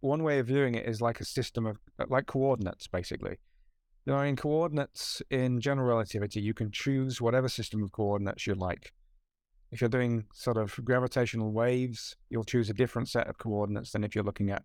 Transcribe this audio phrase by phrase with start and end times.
[0.00, 3.38] one way of viewing it is like a system of uh, like coordinates, basically.
[4.06, 8.54] You know, in coordinates in general relativity, you can choose whatever system of coordinates you
[8.54, 8.92] like.
[9.70, 14.02] If you're doing sort of gravitational waves, you'll choose a different set of coordinates than
[14.02, 14.64] if you're looking at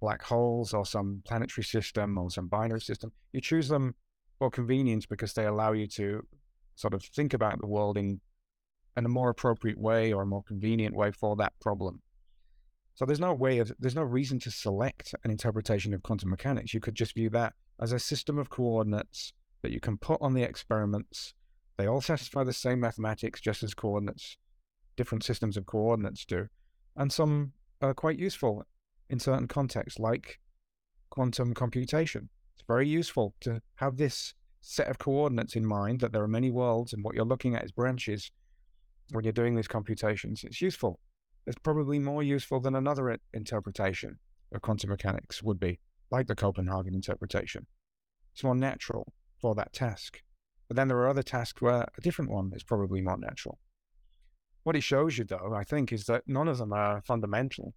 [0.00, 3.12] black holes or some planetary system or some binary system.
[3.32, 3.94] You choose them
[4.38, 6.26] for convenience because they allow you to
[6.74, 8.20] sort of think about the world in,
[8.96, 12.02] in a more appropriate way or a more convenient way for that problem.
[12.94, 16.72] So there's no way of there's no reason to select an interpretation of quantum mechanics.
[16.72, 19.32] You could just view that as a system of coordinates
[19.62, 21.34] that you can put on the experiments.
[21.76, 24.36] They all satisfy the same mathematics, just as coordinates,
[24.96, 26.46] different systems of coordinates do.
[26.94, 28.64] And some are quite useful
[29.10, 30.38] in certain contexts, like
[31.10, 32.28] quantum computation.
[32.54, 36.50] It's very useful to have this set of coordinates in mind that there are many
[36.50, 38.30] worlds and what you're looking at is branches
[39.10, 40.44] when you're doing these computations.
[40.44, 41.00] It's useful.
[41.46, 44.18] It's probably more useful than another interpretation
[44.52, 45.78] of quantum mechanics would be
[46.10, 47.66] like the Copenhagen interpretation.
[48.32, 50.22] It's more natural for that task.
[50.68, 53.58] But then there are other tasks where a different one is probably more natural.
[54.62, 57.74] What it shows you, though, I think, is that none of them are fundamental.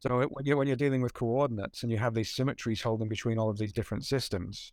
[0.00, 3.38] So when you're, when you're dealing with coordinates and you have these symmetries holding between
[3.38, 4.72] all of these different systems,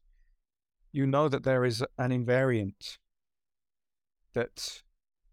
[0.92, 2.98] you know that there is an invariant
[4.34, 4.84] that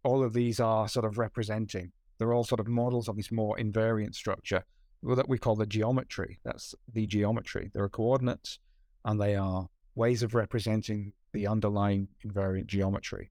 [0.05, 1.91] all of these are sort of representing.
[2.19, 4.65] They're all sort of models of this more invariant structure
[5.03, 6.39] that we call the geometry.
[6.45, 7.71] That's the geometry.
[7.75, 8.59] There are coordinates
[9.05, 13.31] and they are ways of representing the underlying invariant geometry.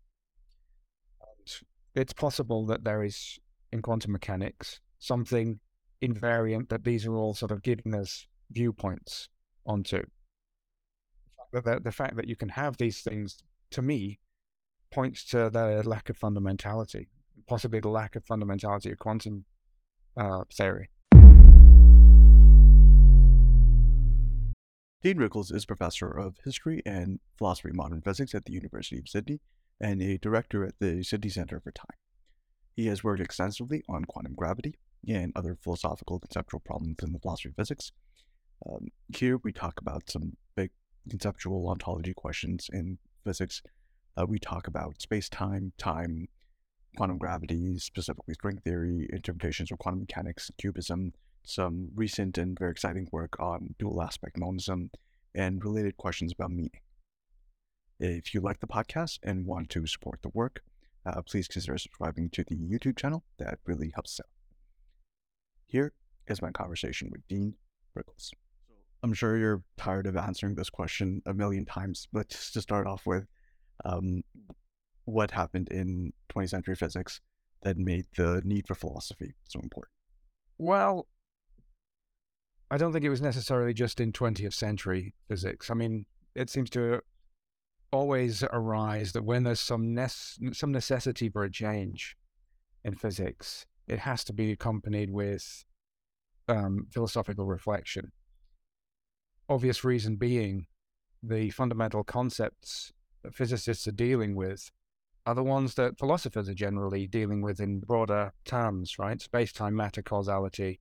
[1.21, 1.61] And
[1.95, 3.39] it's possible that there is,
[3.71, 5.59] in quantum mechanics, something
[6.01, 9.29] invariant that these are all sort of giving us viewpoints
[9.66, 10.03] onto.
[11.51, 13.38] The, the fact that you can have these things,
[13.71, 14.19] to me,
[14.94, 17.08] points to the lack of fundamentality,
[17.47, 19.45] possibly the lack of fundamentality of quantum
[20.16, 20.89] uh, theory.
[25.02, 29.09] Dean Rickles is professor of history and philosophy of modern physics at the University of
[29.09, 29.41] Sydney
[29.81, 31.97] and a director at the Sydney Center for Time.
[32.75, 34.75] He has worked extensively on quantum gravity
[35.07, 37.91] and other philosophical conceptual problems in the philosophy of physics.
[38.69, 40.69] Um, here we talk about some big
[41.09, 43.63] conceptual ontology questions in physics.
[44.16, 46.28] Uh, we talk about space time, time,
[46.96, 51.12] quantum gravity, specifically string theory, interpretations of quantum mechanics, QBism,
[51.44, 54.91] some recent and very exciting work on dual aspect monism,
[55.34, 56.79] and related questions about meaning.
[58.00, 60.62] If you like the podcast and want to support the work,
[61.06, 63.24] uh, please consider subscribing to the YouTube channel.
[63.40, 64.30] That really helps out.
[65.66, 65.94] Here
[66.28, 67.56] is my conversation with Dean
[67.97, 68.31] Rickles.
[69.01, 72.88] I'm sure you're tired of answering this question a million times, but just to start
[72.88, 73.25] off with,
[73.85, 74.23] um,
[75.05, 77.21] what happened in 20th century physics
[77.63, 79.91] that made the need for philosophy so important?
[80.57, 81.07] Well,
[82.69, 85.69] I don't think it was necessarily just in 20th century physics.
[85.69, 86.05] I mean,
[86.35, 87.01] it seems to
[87.91, 92.17] always arise that when there's some ne- some necessity for a change
[92.83, 95.63] in physics, it has to be accompanied with
[96.47, 98.11] um, philosophical reflection.
[99.47, 100.65] Obvious reason being
[101.21, 102.91] the fundamental concepts
[103.31, 104.72] physicists are dealing with
[105.25, 109.22] are the ones that philosophers are generally dealing with in broader terms, right?
[109.22, 110.79] Space time, matter, causality,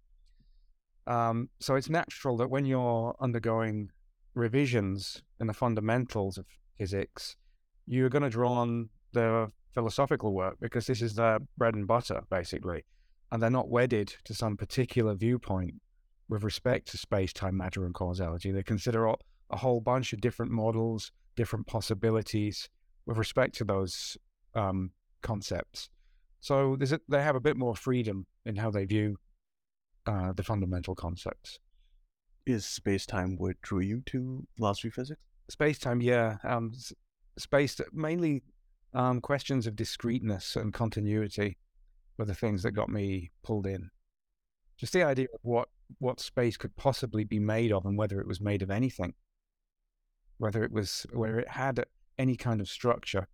[1.06, 3.90] um, so it's natural that when you're undergoing
[4.34, 6.46] revisions in the fundamentals of
[6.78, 7.36] physics,
[7.86, 12.22] you're going to draw on the philosophical work because this is their bread and butter,
[12.30, 12.84] basically.
[13.30, 15.74] And they're not wedded to some particular viewpoint
[16.28, 18.52] with respect to space, time, matter, and causality.
[18.52, 22.68] They consider a whole bunch of different models, different possibilities
[23.06, 24.16] with respect to those
[24.54, 24.90] um,
[25.22, 25.88] concepts.
[26.40, 29.16] So a, they have a bit more freedom in how they view
[30.06, 31.58] uh, the fundamental concepts.
[32.44, 35.20] Is space time what drew you to philosophy physics?
[35.48, 36.38] Space time, yeah.
[36.42, 36.72] Um,
[37.38, 38.42] space mainly
[38.94, 41.58] um, questions of discreteness and continuity
[42.18, 43.90] were the things that got me pulled in.
[44.76, 45.68] Just the idea of what
[45.98, 49.14] what space could possibly be made of, and whether it was made of anything,
[50.42, 51.84] whether it was whether it had
[52.18, 53.28] any kind of structure,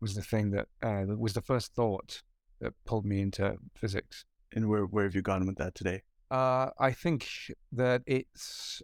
[0.00, 2.22] was the thing that uh, was the first thought
[2.60, 4.24] that pulled me into physics.
[4.52, 6.02] And where where have you gone with that today?
[6.30, 7.26] Uh, I think
[7.72, 8.80] that it's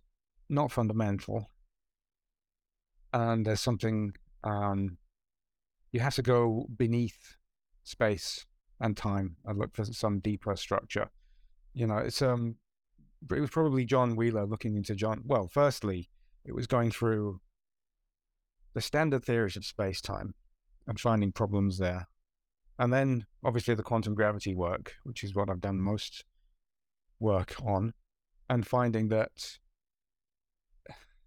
[0.48, 1.48] not fundamental,
[3.12, 4.98] and there's something um,
[5.92, 7.36] you have to go beneath
[7.84, 8.44] space
[8.80, 11.10] and time and look for some deeper structure.
[11.74, 12.56] You know, it's um,
[13.30, 15.22] it was probably John Wheeler looking into John.
[15.24, 16.08] Well, firstly,
[16.46, 17.40] it was going through
[18.74, 20.34] the standard theories of space time
[20.86, 22.06] and finding problems there.
[22.78, 26.24] And then obviously the quantum gravity work, which is what I've done most
[27.18, 27.94] work on
[28.48, 29.58] and finding that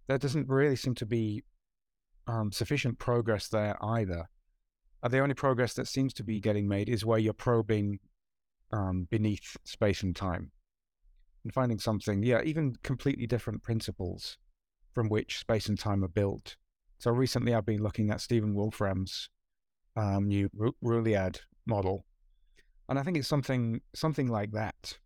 [0.06, 1.42] there doesn't really seem to be
[2.26, 4.28] um, sufficient progress there either.
[5.02, 7.98] Uh, the only progress that seems to be getting made is where you're probing
[8.72, 10.52] um, beneath space and time
[11.42, 14.36] and finding something, yeah, even completely different principles
[14.92, 16.56] from which space and time are built.
[16.98, 19.30] So recently I've been looking at Stephen Wolfram's
[19.96, 20.50] um, new
[20.84, 22.04] Ruliad model.
[22.88, 24.98] And I think it's something something like that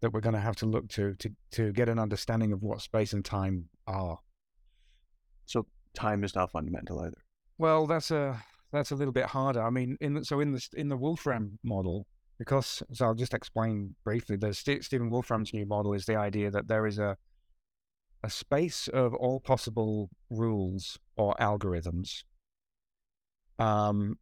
[0.00, 2.80] that we're going to have to look to to to get an understanding of what
[2.80, 4.18] space and time are.
[5.46, 7.22] So time is not fundamental either.
[7.58, 8.42] Well, that's a
[8.72, 9.62] that's a little bit harder.
[9.62, 12.06] I mean, in so in the in the Wolfram model,
[12.38, 14.36] because so I'll just explain briefly.
[14.36, 17.16] The St- Stephen Wolfram's new model is the idea that there is a
[18.22, 22.24] a space of all possible rules or algorithms
[23.58, 24.18] um,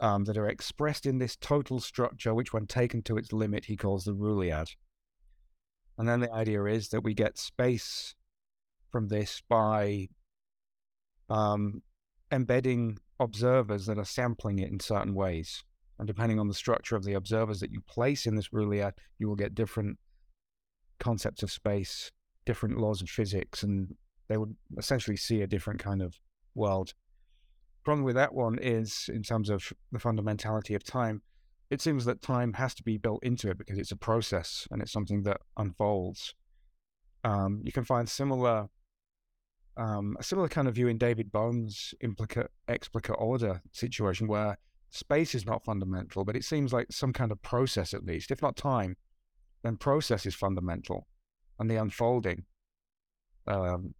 [0.00, 3.76] um, that are expressed in this total structure, which, when taken to its limit, he
[3.76, 4.70] calls the Ruliad.
[5.98, 8.14] And then the idea is that we get space
[8.90, 10.08] from this by
[11.28, 11.82] um,
[12.32, 15.62] embedding observers that are sampling it in certain ways.
[15.98, 19.28] And depending on the structure of the observers that you place in this Ruliad, you
[19.28, 19.98] will get different
[20.98, 22.10] concepts of space,
[22.50, 23.94] different laws of physics, and
[24.28, 26.18] they would essentially see a different kind of
[26.56, 26.94] world.
[27.84, 31.22] Problem with that one is, in terms of the fundamentality of time,
[31.70, 34.82] it seems that time has to be built into it because it's a process and
[34.82, 36.34] it's something that unfolds.
[37.22, 38.68] Um, you can find similar
[39.76, 44.58] um, a similar kind of view in David Bohm's implicate explicate order situation where
[44.90, 48.42] space is not fundamental, but it seems like some kind of process at least, if
[48.42, 48.96] not time,
[49.62, 51.06] then process is fundamental
[51.60, 52.44] and the unfolding
[53.46, 53.94] um,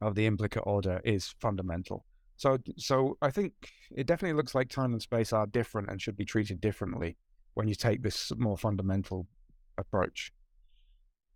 [0.00, 2.04] of the implicate order is fundamental.
[2.36, 3.52] So, so I think
[3.94, 7.16] it definitely looks like time and space are different and should be treated differently
[7.54, 9.26] when you take this more fundamental
[9.78, 10.32] approach.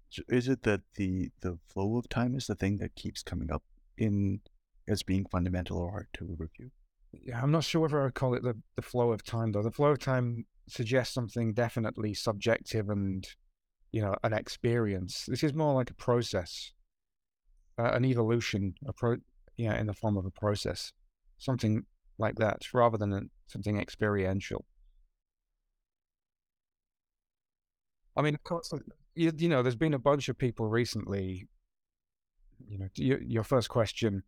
[0.09, 3.53] So is it that the the flow of time is the thing that keeps coming
[3.53, 3.63] up
[3.97, 4.41] in
[4.89, 6.71] as being fundamental or hard to review?
[7.13, 9.63] Yeah, I'm not sure whether I call it the, the flow of time though.
[9.63, 13.27] The flow of time suggests something definitely subjective and
[13.93, 15.25] you know an experience.
[15.27, 16.73] This is more like a process,
[17.79, 19.17] uh, an evolution, a pro,
[19.69, 20.93] know, in the form of a process,
[21.39, 21.85] something
[22.19, 24.65] like that, rather than a, something experiential.
[28.17, 28.73] I mean, of course,
[29.15, 31.49] you, you know, there's been a bunch of people recently.
[32.69, 34.23] You know, your first question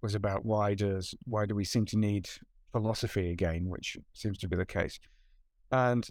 [0.00, 2.28] was about why does why do we seem to need
[2.72, 4.98] philosophy again, which seems to be the case,
[5.70, 6.08] and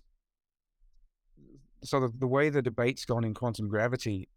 [1.83, 4.29] so the, the way the debate's gone in quantum gravity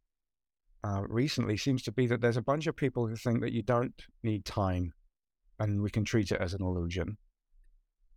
[0.84, 3.62] uh, recently seems to be that there's a bunch of people who think that you
[3.62, 4.92] don't need time,
[5.58, 7.16] and we can treat it as an illusion,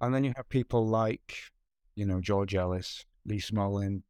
[0.01, 1.35] and then you have people like,
[1.95, 4.01] you know, George Ellis, Lee Smolin,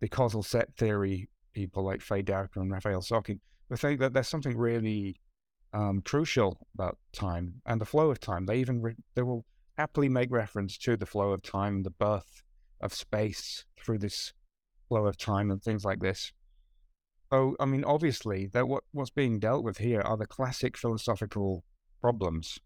[0.00, 3.38] the causal set theory people like Faye Dowker and Rafael Sorkin,
[3.68, 5.20] who think that there's something really
[5.72, 8.46] um, crucial about time and the flow of time.
[8.46, 9.44] They even re- they will
[9.76, 12.42] happily make reference to the flow of time, the birth
[12.80, 14.32] of space through this
[14.92, 16.32] flow of time and things like this.
[17.32, 21.64] So, I mean, obviously, that what what's being dealt with here are the classic philosophical
[22.02, 22.58] problems,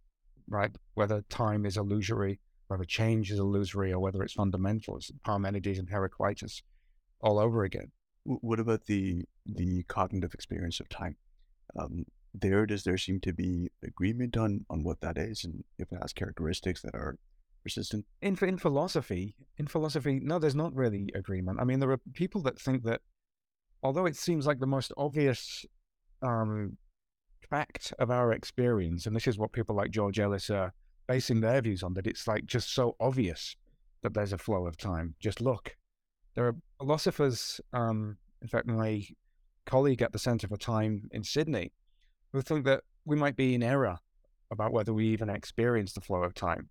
[0.48, 0.72] right?
[0.94, 4.96] Whether time is illusory, whether change is illusory, or whether it's fundamental.
[4.96, 6.62] It's Parmenides and Heraclitus
[7.20, 7.92] all over again.
[8.24, 11.16] What about the the cognitive experience of time?
[11.78, 15.92] Um, there, does there seem to be agreement on on what that is, and if
[15.92, 17.18] it has characteristics that are
[17.66, 18.06] persistent?
[18.22, 21.58] In in philosophy, in philosophy, no, there's not really agreement.
[21.60, 23.00] I mean, there are people that think that,
[23.82, 25.66] although it seems like the most obvious
[26.22, 26.76] um,
[27.50, 30.72] fact of our experience, and this is what people like George Ellis are
[31.08, 33.56] basing their views on, that it's like just so obvious
[34.02, 35.14] that there's a flow of time.
[35.18, 35.76] Just look,
[36.34, 39.04] there are philosophers, um, in fact, my
[39.64, 41.72] colleague at the Centre for Time in Sydney,
[42.32, 43.98] who think that we might be in error
[44.52, 46.68] about whether we even experience the flow of time.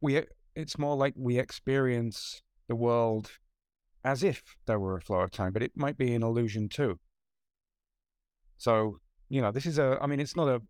[0.00, 0.22] We,
[0.54, 3.30] it's more like we experience the world
[4.04, 6.98] as if there were a flow of time, but it might be an illusion too.
[8.58, 8.98] So,
[9.28, 10.62] you know, this is a, I mean, it's not a,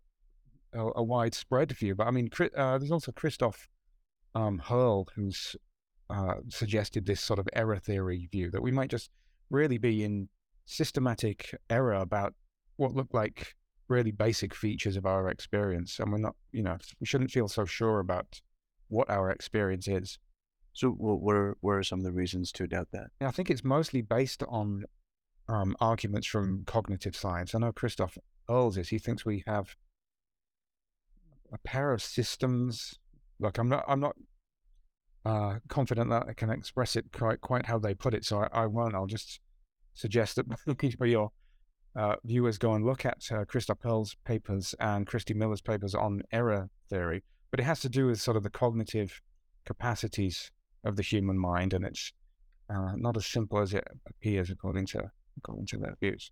[0.73, 3.67] a, a widespread view, but I mean, uh, there's also Christoph
[4.33, 5.55] um, Hoerl, who's
[6.09, 9.09] uh, suggested this sort of error theory view that we might just
[9.49, 10.29] really be in
[10.65, 12.33] systematic error about
[12.77, 13.55] what look like
[13.87, 15.99] really basic features of our experience.
[15.99, 18.41] And we're not, you know, we shouldn't feel so sure about
[18.87, 20.19] what our experience is.
[20.73, 23.07] So, what are, what are some of the reasons to doubt that?
[23.21, 24.85] I think it's mostly based on
[25.47, 27.55] um, arguments from cognitive science.
[27.55, 28.17] I know Christoph
[28.49, 29.75] Hoerl's is, he thinks we have
[31.53, 32.95] a pair of systems.
[33.39, 34.15] Like, I'm not, I'm not
[35.25, 38.23] uh, confident that I can express it quite quite how they put it.
[38.23, 38.95] So I, I won't.
[38.95, 39.39] I'll just
[39.93, 40.45] suggest that
[41.01, 41.31] your
[41.95, 46.21] uh, viewers go and look at uh, Christoph Hoerl's papers and Kristie Miller's papers on
[46.31, 47.23] error theory,
[47.55, 49.21] but it has to do with sort of the cognitive
[49.63, 50.51] capacities
[50.83, 52.11] of the human mind, and it's
[52.69, 56.31] uh, not as simple as it appears according to according to their views.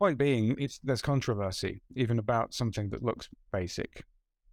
[0.00, 4.02] Point being, it's there's controversy even about something that looks basic,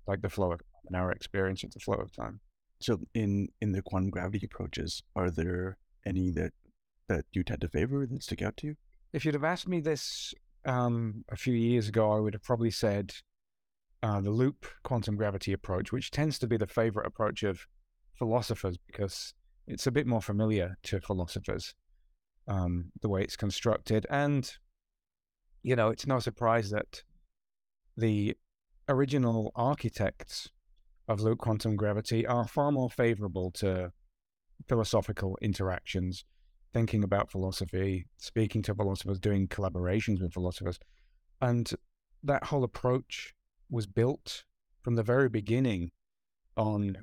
[0.06, 2.40] like the flow of time and our experience of the flow of time.
[2.80, 6.54] So, in in the quantum gravity approaches, are there any that
[7.08, 8.76] that you tend to favor that stick out to you?
[9.12, 12.70] If you'd have asked me this um, a few years ago, I would have probably
[12.70, 13.16] said
[14.06, 17.66] uh, the loop quantum gravity approach, which tends to be the favorite approach of
[18.14, 19.34] philosophers because
[19.66, 21.74] it's a bit more familiar to philosophers,
[22.48, 24.06] um, the way it's constructed.
[24.12, 24.48] And,
[25.64, 27.02] you know, it's no surprise that
[27.98, 28.38] the
[28.88, 30.52] original architects
[31.08, 33.92] of loop quantum gravity are far more favorable to
[34.68, 36.26] philosophical interactions,
[36.76, 40.78] thinking about philosophy, speaking to philosophers, doing collaborations with philosophers.
[41.42, 41.72] And
[42.22, 43.34] that whole approach
[43.70, 44.44] was built
[44.82, 45.92] from the very beginning
[46.56, 46.98] on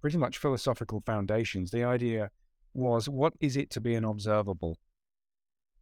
[0.00, 1.70] pretty much philosophical foundations.
[1.70, 2.30] The idea
[2.74, 4.76] was what is it to be an observable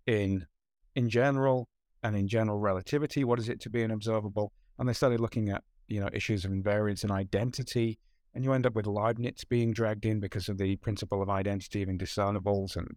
[0.07, 0.47] in
[0.95, 1.69] in general
[2.03, 3.25] and in general relativity?
[3.25, 4.53] What is it to be an observable?
[4.79, 7.99] And they started looking at you know issues of invariance and identity,
[8.35, 11.83] and you end up with Leibniz being dragged in because of the principle of identity
[11.83, 12.97] of indiscernibles and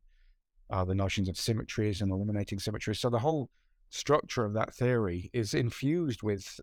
[0.69, 2.99] uh, the notions of symmetries and eliminating symmetries.
[2.99, 3.49] So the whole
[3.89, 6.59] structure of that theory is infused with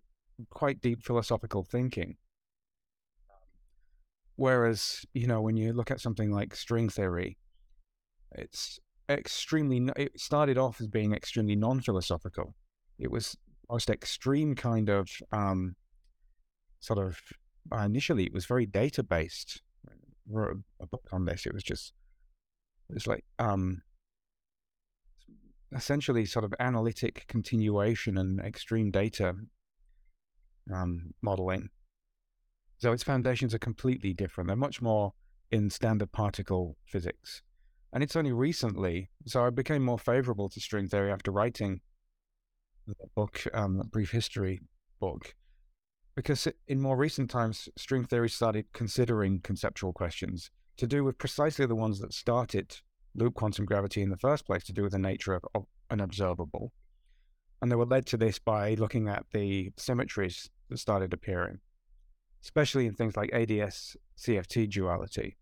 [0.50, 2.16] quite deep philosophical thinking.
[4.36, 7.38] Whereas, you know, when you look at something like string theory,
[8.32, 12.54] it's extremely, it started off as being extremely non philosophical.
[12.98, 13.36] It was
[13.70, 15.76] most extreme kind of um,
[16.80, 17.18] sort of,
[17.72, 19.62] uh, initially, it was very data based.
[20.28, 21.46] wrote a book on this.
[21.46, 21.92] It was just,
[22.90, 23.82] it's like, um,
[25.74, 29.34] essentially sort of analytic continuation and extreme data
[30.72, 31.68] um, modeling.
[32.78, 34.48] So its foundations are completely different.
[34.48, 35.14] They're much more
[35.50, 37.42] in standard particle physics.
[37.92, 41.80] And it's only recently, so I became more favorable to string theory after writing
[42.86, 44.60] the book, um, Brief History
[45.00, 45.34] book,
[46.16, 51.66] because in more recent times, string theory started considering conceptual questions to do with precisely
[51.66, 52.80] the ones that started
[53.14, 56.00] loop quantum gravity in the first place, to do with the nature of, of an
[56.00, 56.72] observable.
[57.62, 61.60] And they were led to this by looking at the symmetries that started appearing,
[62.42, 65.36] especially in things like ADS CFT duality.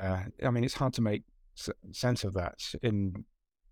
[0.00, 1.24] Uh, I mean, it's hard to make
[1.58, 3.24] s- sense of that in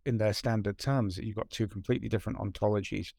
[0.04, 1.18] in their standard terms.
[1.18, 3.12] You've got two completely different ontologies,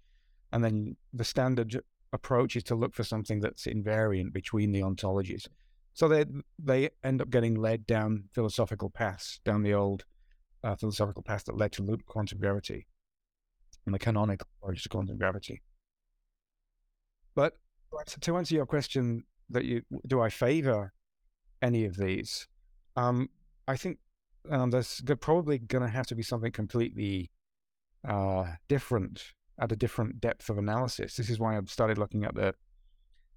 [0.51, 1.81] and then the standard
[2.13, 5.47] approach is to look for something that's invariant between the ontologies.
[5.97, 6.25] So they
[6.59, 10.05] they end up getting led down philosophical paths, down the old
[10.63, 12.85] uh, philosophical path that led to loop quantum gravity
[13.83, 15.63] and the canonical approach to quantum gravity.
[17.33, 17.53] But
[18.21, 20.93] to answer your question, that you do I favor
[21.63, 22.47] any of these?
[22.95, 23.29] Um,
[23.67, 23.97] I think
[24.51, 27.31] um, there's probably going to have to be something completely
[28.07, 31.15] uh, different at a different depth of analysis.
[31.15, 32.53] This is why I've started looking at the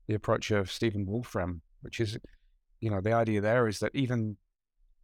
[0.09, 2.19] the approach of Stephen Wolfram, which is,
[2.81, 4.37] you know, the idea there is that even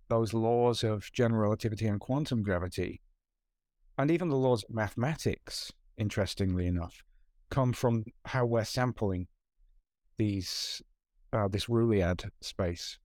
[0.08, 3.02] those laws of general relativity and quantum gravity,
[3.98, 7.02] and even the laws of mathematics, interestingly enough,
[7.50, 9.26] come from how we're sampling
[10.16, 10.82] these
[11.32, 12.98] uh, this Ruliad space.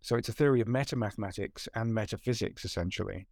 [0.00, 3.26] So it's a theory of meta mathematics and metaphysics essentially,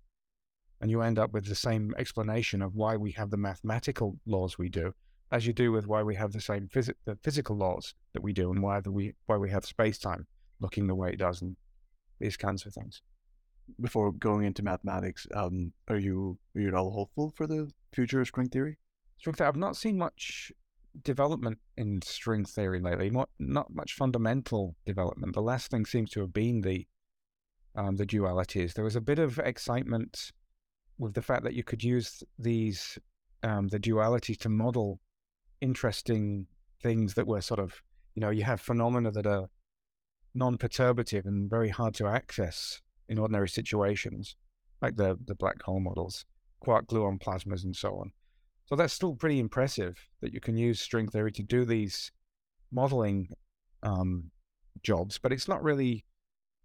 [0.81, 4.59] and you end up with the same explanation of why we have the mathematical laws
[4.59, 4.93] we do,
[5.33, 8.33] as you do with why we have the same phys- the physical laws that we
[8.33, 10.27] do, and why the, we why we have space time
[10.61, 11.57] looking the way it does, and
[12.19, 13.03] these kinds of things.
[13.81, 18.21] Before going into mathematics, um, are you are you at all hopeful for the future
[18.21, 18.79] of string theory?
[19.19, 19.49] String theory.
[19.49, 20.53] I've not seen much
[21.05, 23.11] development in string theory lately.
[23.11, 25.35] Not not much fundamental development.
[25.35, 26.87] The last thing seems to have been the
[27.77, 28.75] um, the dualities.
[28.75, 30.33] There was a bit of excitement
[30.99, 32.99] with the fact that you could use these
[33.45, 35.01] um, the duality to model
[35.61, 36.47] interesting
[36.83, 37.83] things that were sort of
[38.15, 39.49] you know you have phenomena that are
[40.35, 44.37] non-perturbative and very hard to access in ordinary situations,
[44.81, 46.25] like the the black hole models,
[46.61, 48.13] quark gluon plasmas, and so on.
[48.67, 52.13] So that's still pretty impressive that you can use string theory to do these
[52.71, 53.29] modeling
[53.83, 54.31] um,
[54.83, 56.05] jobs, but it's not really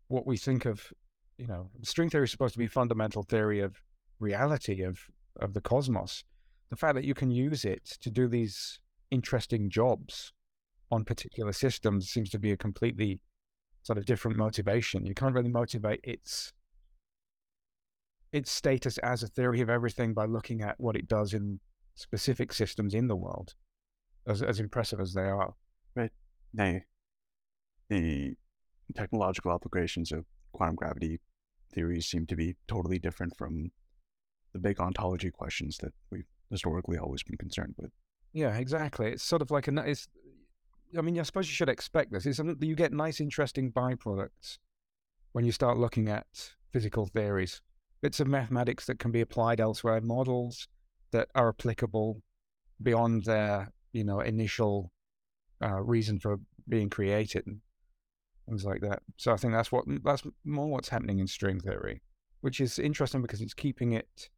[0.07, 0.93] what we think of.
[1.37, 3.81] You know, string theory is supposed to be fundamental theory of
[4.19, 4.99] reality of
[5.39, 6.23] of the cosmos.
[6.69, 8.79] The fact that you can use it to do these
[9.11, 10.33] interesting jobs
[10.91, 13.19] on particular systems seems to be a completely
[13.83, 15.05] sort of different motivation.
[15.05, 16.53] You can't really motivate its
[18.31, 21.59] its status as a theory of everything by looking at what it does in
[21.95, 23.53] specific systems in the world,
[24.27, 25.53] as as impressive as they are.
[25.95, 26.11] Right.
[26.53, 26.79] Now,
[27.89, 28.35] the
[28.95, 31.19] technological applications of quantum gravity
[31.73, 33.71] theories seem to be totally different from
[34.53, 37.91] the big ontology questions that we've historically always been concerned with.
[38.35, 39.13] Yeah, exactly.
[39.13, 39.89] It's sort of like a.
[39.89, 40.09] It's,
[40.97, 42.25] I mean, I suppose you should expect this.
[42.25, 44.57] Is you get nice, interesting byproducts
[45.31, 47.61] when you start looking at physical theories,
[48.01, 50.67] bits of mathematics that can be applied elsewhere, models
[51.11, 52.21] that are applicable
[52.83, 54.91] beyond their, you know, initial
[55.63, 56.37] uh, reason for
[56.67, 57.45] being created,
[58.49, 59.01] things like that.
[59.15, 62.01] So I think that's what that's more what's happening in string theory,
[62.41, 64.29] which is interesting because it's keeping it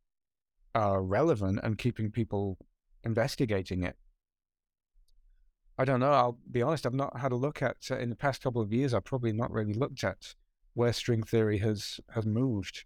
[0.75, 2.59] uh, relevant and keeping people
[3.07, 3.95] investigating it.
[5.79, 6.11] I don't know.
[6.11, 6.85] I'll be honest.
[6.85, 8.93] I've not had a look at uh, in the past couple of years.
[8.93, 10.35] I've probably not really looked at
[10.73, 12.85] where string theory has has moved.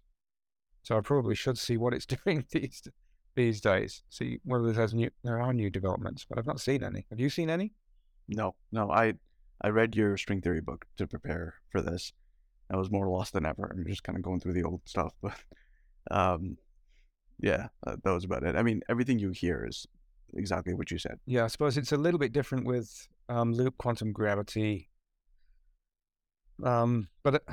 [0.82, 2.82] So I probably should see what it's doing these
[3.34, 4.02] these days.
[4.10, 7.06] See whether there's new there are new developments, but I've not seen any.
[7.10, 7.72] Have you seen any?
[8.28, 8.90] No, no.
[8.90, 9.14] I
[9.60, 12.12] I read your string theory book to prepare for this.
[12.70, 13.70] I was more lost than ever.
[13.70, 15.34] I'm just kind of going through the old stuff, but
[16.10, 16.56] um,
[17.40, 18.56] yeah, uh, that was about it.
[18.56, 19.86] I mean, everything you hear is
[20.34, 21.18] exactly what you said.
[21.26, 24.88] Yeah, I suppose it's a little bit different with um, loop quantum gravity.
[26.62, 27.52] Um, but uh,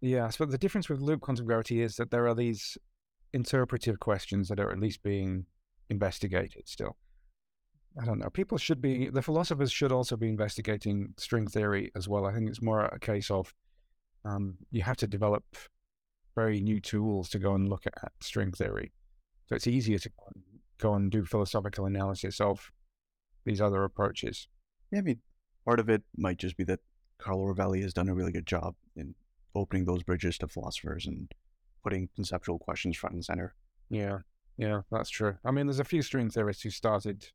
[0.00, 2.78] yeah, so the difference with loop quantum gravity is that there are these
[3.32, 5.46] interpretive questions that are at least being
[5.90, 6.96] investigated still.
[8.00, 8.28] I don't know.
[8.28, 12.26] People should be, the philosophers should also be investigating string theory as well.
[12.26, 13.54] I think it's more a case of
[14.24, 15.44] um, you have to develop
[16.34, 18.92] very new tools to go and look at string theory.
[19.46, 20.10] So it's easier to
[20.78, 22.70] go and do philosophical analysis of
[23.44, 24.48] these other approaches.
[24.90, 25.20] Yeah, I mean,
[25.64, 26.80] part of it might just be that
[27.18, 29.14] Carlo Rovelli has done a really good job in
[29.54, 31.32] opening those bridges to philosophers and
[31.82, 33.54] putting conceptual questions front and center.
[33.88, 34.18] Yeah,
[34.56, 35.36] yeah, that's true.
[35.44, 37.28] I mean, there's a few string theorists who started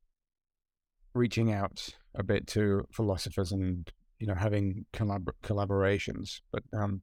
[1.13, 7.01] reaching out a bit to philosophers and you know having collab- collaborations, but um,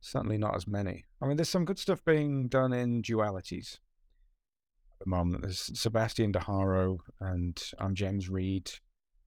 [0.00, 1.04] certainly not as many.
[1.20, 3.78] I mean, there's some good stuff being done in dualities
[5.04, 5.42] the moment.
[5.42, 8.70] There's Sebastian de Haro and um, James Read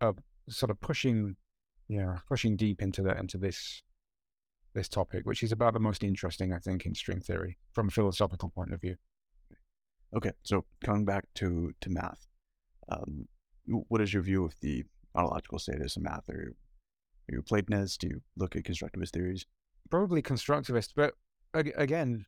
[0.01, 0.15] are
[0.49, 1.35] sort of pushing,
[1.87, 3.83] yeah, pushing deep into the into this
[4.73, 7.91] this topic, which is about the most interesting, I think, in string theory from a
[7.91, 8.95] philosophical point of view.
[10.15, 12.27] Okay, so coming back to to math,
[12.89, 13.27] um,
[13.65, 14.83] what is your view of the
[15.15, 16.29] ontological status of math?
[16.29, 16.55] Are you,
[17.29, 18.01] are you Platonist?
[18.01, 19.45] Do you look at constructivist theories?
[19.89, 21.13] Probably constructivist, but
[21.53, 22.25] again,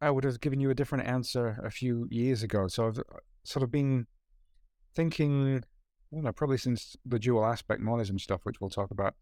[0.00, 2.68] I would have given you a different answer a few years ago.
[2.68, 3.02] So I've uh,
[3.44, 4.06] sort of been
[4.94, 9.14] thinking, I don't know, probably since the dual aspect monism stuff, which we'll talk about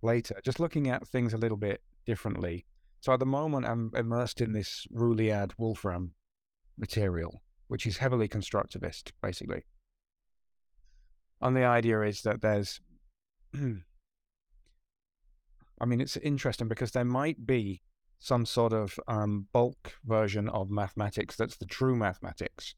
[0.00, 2.66] later, just looking at things a little bit differently.
[3.00, 6.14] So at the moment, I'm immersed in this Ruliad Wolfram
[6.78, 9.64] material, which is heavily constructivist, basically.
[11.40, 12.80] And the idea is that there's,
[13.54, 13.58] I
[15.84, 17.82] mean, it's interesting because there might be
[18.22, 22.76] some sort of um, bulk version of mathematics that's the true mathematics.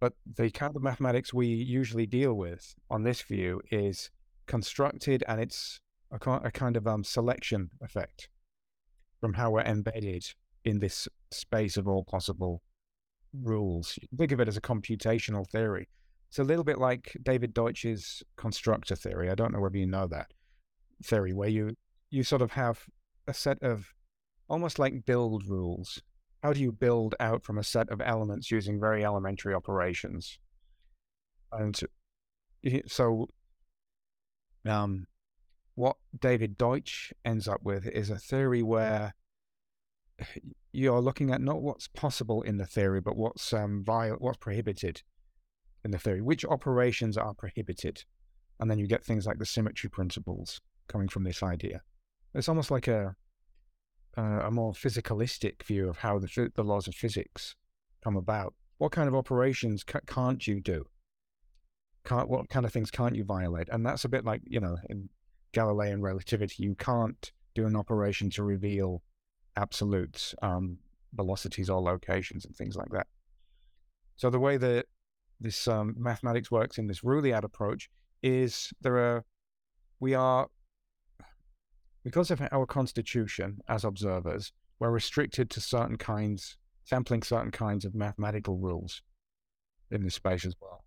[0.00, 4.10] But the kind of mathematics we usually deal with on this view is
[4.46, 5.80] constructed and it's
[6.10, 8.28] a, a kind of um, selection effect
[9.18, 10.26] from how we're embedded
[10.66, 12.60] in this space of all possible
[13.32, 13.98] rules.
[14.18, 15.88] Think of it as a computational theory.
[16.28, 19.30] It's a little bit like David Deutsch's constructor theory.
[19.30, 20.34] I don't know whether you know that
[21.02, 21.76] theory, where you
[22.10, 22.84] you sort of have
[23.26, 23.94] a set of
[24.48, 26.02] almost like build rules.
[26.42, 30.38] How do you build out from a set of elements using very elementary operations?
[31.52, 31.78] And
[32.86, 33.28] so,
[34.66, 35.06] um,
[35.74, 39.14] what David Deutsch ends up with is a theory where
[40.72, 45.02] you're looking at not what's possible in the theory, but what's um, viol- what's prohibited
[45.84, 48.04] in the theory, which operations are prohibited,
[48.58, 51.82] and then you get things like the symmetry principles coming from this idea.
[52.34, 53.14] It's almost like a
[54.16, 57.56] uh, a more physicalistic view of how the, the laws of physics
[58.02, 58.54] come about.
[58.78, 60.84] What kind of operations ca- can't you do?
[62.04, 63.68] Can't, what kind of things can't you violate?
[63.70, 65.08] And that's a bit like, you know, in
[65.52, 69.02] Galilean relativity, you can't do an operation to reveal
[69.56, 70.78] absolutes, um,
[71.14, 73.06] velocities or locations and things like that.
[74.16, 74.86] So the way that
[75.40, 77.88] this um, mathematics works in this Ruliad approach
[78.22, 79.24] is there are,
[80.00, 80.48] we are
[82.04, 87.94] because of our constitution as observers, we're restricted to certain kinds, sampling certain kinds of
[87.94, 89.02] mathematical rules
[89.90, 90.84] in this space as well.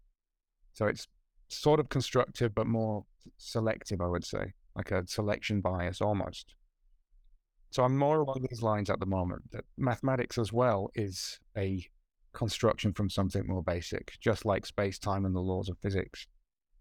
[0.73, 1.07] So it's
[1.49, 3.05] sort of constructive, but more
[3.37, 6.53] selective, I would say, like a selection bias almost.
[7.71, 11.85] So I'm more along these lines at the moment that mathematics as well is a
[12.33, 16.27] construction from something more basic, just like space time and the laws of physics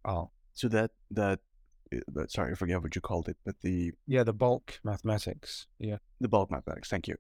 [0.05, 0.29] are.
[0.53, 1.41] So that that
[2.29, 6.29] sorry, I forget what you called it, but the yeah, the bulk mathematics, yeah, the
[6.29, 6.89] bulk mathematics.
[6.89, 7.17] Thank you.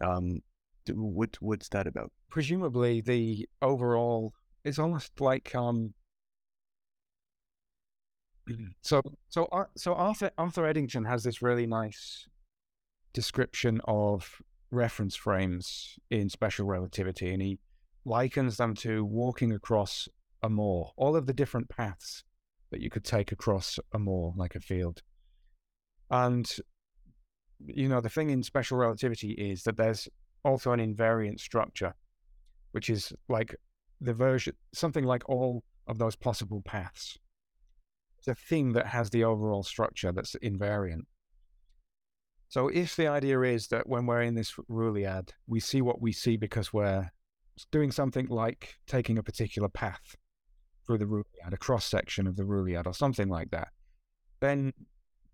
[0.00, 0.42] Um,
[0.88, 2.12] what what's that about?
[2.30, 5.94] Presumably, the overall it's almost like um.
[8.80, 12.28] So so so Arthur Arthur Eddington has this really nice
[13.12, 14.40] description of
[14.70, 17.58] reference frames in special relativity, and he
[18.04, 20.08] likens them to walking across
[20.42, 20.92] a moor.
[20.96, 22.22] All of the different paths
[22.70, 25.02] that you could take across a moor, like a field.
[26.10, 26.48] And,
[27.64, 30.08] you know, the thing in special relativity is that there's
[30.44, 31.94] also an invariant structure,
[32.72, 33.54] which is like
[34.00, 37.18] the version, something like all of those possible paths.
[38.18, 41.02] It's a thing that has the overall structure that's invariant.
[42.48, 46.12] So if the idea is that when we're in this Ruliad, we see what we
[46.12, 47.10] see because we're
[47.72, 50.16] doing something like taking a particular path
[50.86, 53.68] through the Ruliad, a cross section of the Ruliad, or something like that,
[54.40, 54.72] then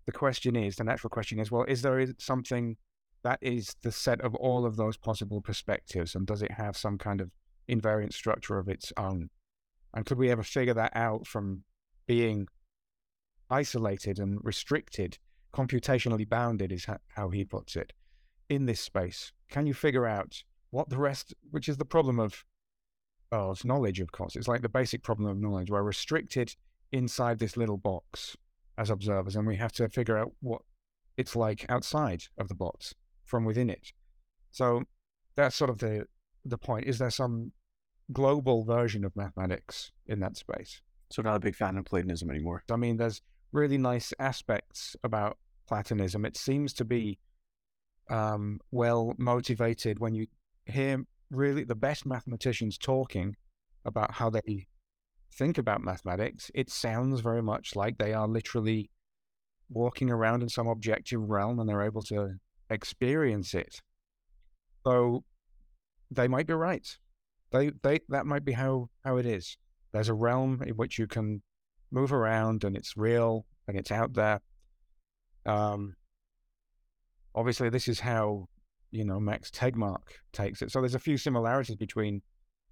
[0.05, 2.77] the question is the natural question is well, is there something
[3.23, 6.97] that is the set of all of those possible perspectives, and does it have some
[6.97, 7.31] kind of
[7.69, 9.29] invariant structure of its own?
[9.93, 11.63] And could we ever figure that out from
[12.05, 12.47] being
[13.49, 15.19] isolated and restricted,
[15.53, 17.93] computationally bounded, is how he puts it,
[18.49, 19.31] in this space?
[19.49, 22.43] Can you figure out what the rest, which is the problem of
[23.33, 24.35] of knowledge, of course.
[24.35, 25.69] It's like the basic problem of knowledge.
[25.69, 26.55] We're restricted
[26.91, 28.37] inside this little box
[28.77, 30.61] as observers, and we have to figure out what
[31.17, 32.93] it's like outside of the box
[33.25, 33.91] from within it.
[34.51, 34.83] So
[35.35, 36.05] that's sort of the
[36.45, 36.85] the point.
[36.87, 37.51] Is there some
[38.11, 40.81] global version of mathematics in that space?
[41.09, 42.63] So not a big fan of Platonism anymore.
[42.71, 46.25] I mean, there's really nice aspects about Platonism.
[46.25, 47.19] It seems to be
[48.09, 50.27] um, well motivated when you
[50.65, 53.35] hear really the best mathematicians talking
[53.85, 54.67] about how they
[55.33, 58.89] think about mathematics, it sounds very much like they are literally
[59.69, 62.35] walking around in some objective realm and they're able to
[62.69, 63.81] experience it.
[64.85, 65.23] So
[66.11, 66.87] they might be right.
[67.51, 69.57] They they that might be how how it is.
[69.91, 71.41] There's a realm in which you can
[71.91, 74.41] move around and it's real and it's out there.
[75.45, 75.95] Um,
[77.35, 78.47] obviously, this is how
[78.93, 80.71] you know, Max Tegmark takes it.
[80.71, 82.21] So there's a few similarities between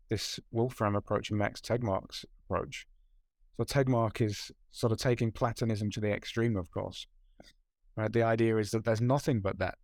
[0.09, 2.85] this Wolfram approach and Max Tegmark's approach.
[3.57, 7.07] So Tegmark is sort of taking Platonism to the extreme, of course.
[7.97, 8.13] Right?
[8.13, 9.75] The idea is that there's nothing but that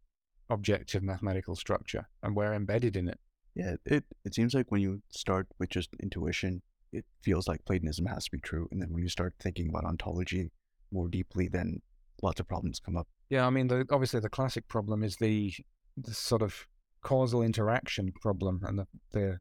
[0.49, 3.19] objective mathematical structure, and we're embedded in it.
[3.55, 6.61] Yeah, it it seems like when you start with just intuition,
[6.93, 9.85] it feels like Platonism has to be true, and then when you start thinking about
[9.85, 10.51] ontology
[10.91, 11.81] more deeply, then
[12.21, 13.07] lots of problems come up.
[13.29, 15.53] Yeah, I mean, the, obviously the classic problem is the
[15.97, 16.67] the sort of
[17.01, 19.39] causal interaction problem and the, the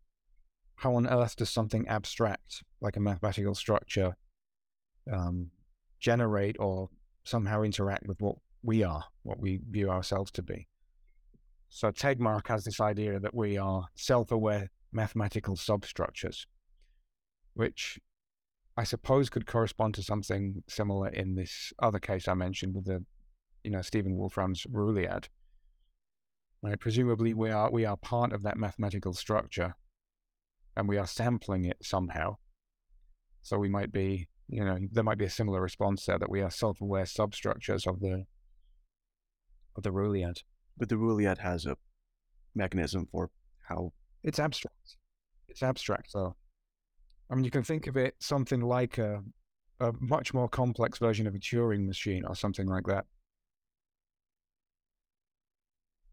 [0.77, 4.15] how on earth does something abstract like a mathematical structure
[5.13, 5.51] um,
[6.01, 6.89] generate or
[7.25, 10.69] somehow interact with what we are, what we view ourselves to be.
[11.69, 16.47] So Tegmark has this idea that we are self-aware mathematical substructures,
[17.55, 17.99] which
[18.77, 23.05] I suppose could correspond to something similar in this other case I mentioned with the,
[23.65, 25.29] you know, Stephen Wolfram's Ruliad,
[26.63, 26.79] Right?
[26.79, 29.75] Presumably, we are we are part of that mathematical structure,
[30.77, 32.37] and we are sampling it somehow.
[33.43, 36.41] So we might be, you know, there might be a similar response there that we
[36.41, 38.25] are self-aware substructures of the
[39.77, 40.43] of the Ruliad.
[40.77, 41.77] But the Ruliad has a
[42.55, 43.31] mechanism for
[43.69, 43.93] how
[44.23, 44.97] it's abstract.
[45.49, 46.37] It's abstract, though.
[47.31, 49.23] I mean, you can think of it something like a
[49.81, 53.05] a much more complex version of a Turing machine or something like that.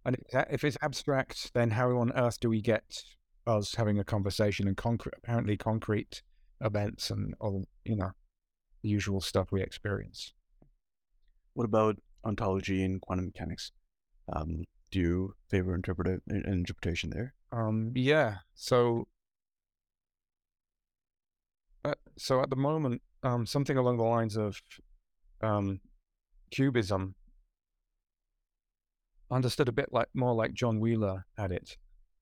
[0.06, 3.04] And if it's abstract, then how on earth do we get
[3.48, 6.22] us having a conversation and concrete, apparently concrete
[6.62, 8.12] events and all, you know,
[8.82, 10.34] the usual stuff we experience?
[11.54, 13.72] What about ontology and quantum mechanics?
[14.32, 17.34] Um, do you favor interpret an interpretation there?
[17.52, 18.38] Um, yeah.
[18.56, 19.08] So,
[21.86, 24.62] uh, so at the moment, um, something along the lines of
[25.42, 25.80] um,
[26.54, 27.14] QBism
[29.34, 31.78] understood a bit like more like John Wheeler had it.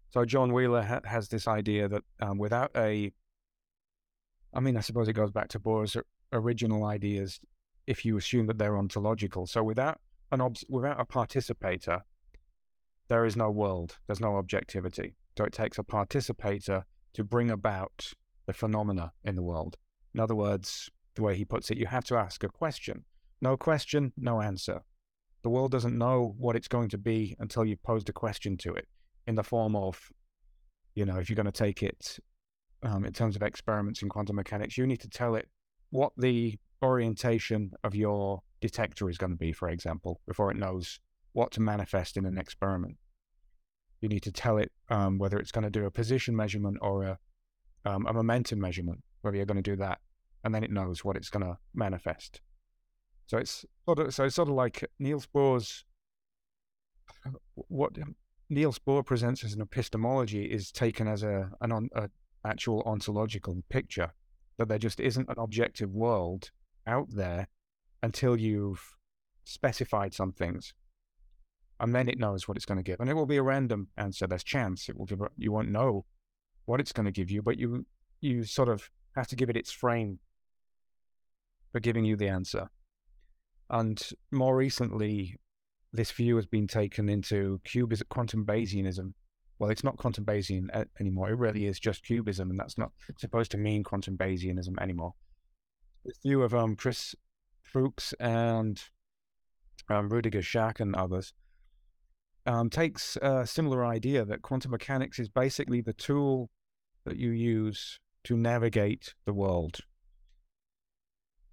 [0.10, 3.12] So John Wheeler ha- has this idea that um, without a,
[4.54, 5.96] I mean, I suppose it goes back to Bohr's
[6.34, 7.40] original ideas.
[7.88, 10.00] If you assume that they're ontological, so without
[10.32, 12.04] an without a participator,
[13.08, 13.98] there is no world.
[14.08, 15.16] There's no objectivity.
[15.38, 18.14] So it takes a participator to bring about
[18.46, 19.78] the phenomena in the world.
[20.14, 23.04] In other words, the way he puts it, you have to ask a question.
[23.42, 24.84] No question, no answer.
[25.44, 28.74] The world doesn't know what it's going to be until you've posed a question to
[28.74, 28.88] it
[29.28, 30.12] in the form of,
[30.96, 32.20] you know, if you're going to take it
[32.84, 35.48] um, in terms of experiments in quantum mechanics, you need to tell it
[35.90, 41.00] what the orientation of your detector is going to be, for example, before it knows
[41.34, 42.98] what to manifest in an experiment.
[44.02, 47.04] You need to tell it um, whether it's going to do a position measurement or
[47.04, 47.20] a,
[47.86, 50.00] um, a momentum measurement, whether you're going to do that,
[50.44, 52.42] and then it knows what it's going to manifest.
[53.32, 55.86] So it's sort of so it's sort of like Niels Bohr's
[57.56, 57.94] what
[58.50, 62.10] Niels Bohr presents as an epistemology is taken as a an on, a
[62.44, 64.12] actual ontological picture
[64.58, 66.52] that there just isn't an objective world
[66.86, 67.48] out there
[68.04, 68.98] until you've
[69.46, 70.74] specified some things.
[71.80, 73.00] And then it knows what it's going to give.
[73.00, 74.28] And it will be a random answer.
[74.28, 76.04] There's chance it will give you won't know
[76.66, 77.86] what it's going to give you but you
[78.20, 80.20] you sort of have to give it its frame
[81.72, 82.70] for giving you the answer
[83.72, 85.36] and more recently
[85.94, 89.14] this view has been taken into QBism quantum bayesianism
[89.62, 91.30] well, it's not quantum Bayesian anymore.
[91.30, 95.14] It really is just QBism, and that's not supposed to mean quantum Bayesianism anymore.
[96.04, 97.14] This view of um, Chris
[97.62, 98.82] Fuchs and
[99.88, 101.34] um, Rudiger Schack and others
[102.48, 106.50] um, takes a similar idea that quantum mechanics is basically the tool
[107.06, 109.82] that you use to navigate the world.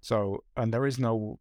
[0.01, 1.37] So, and there is no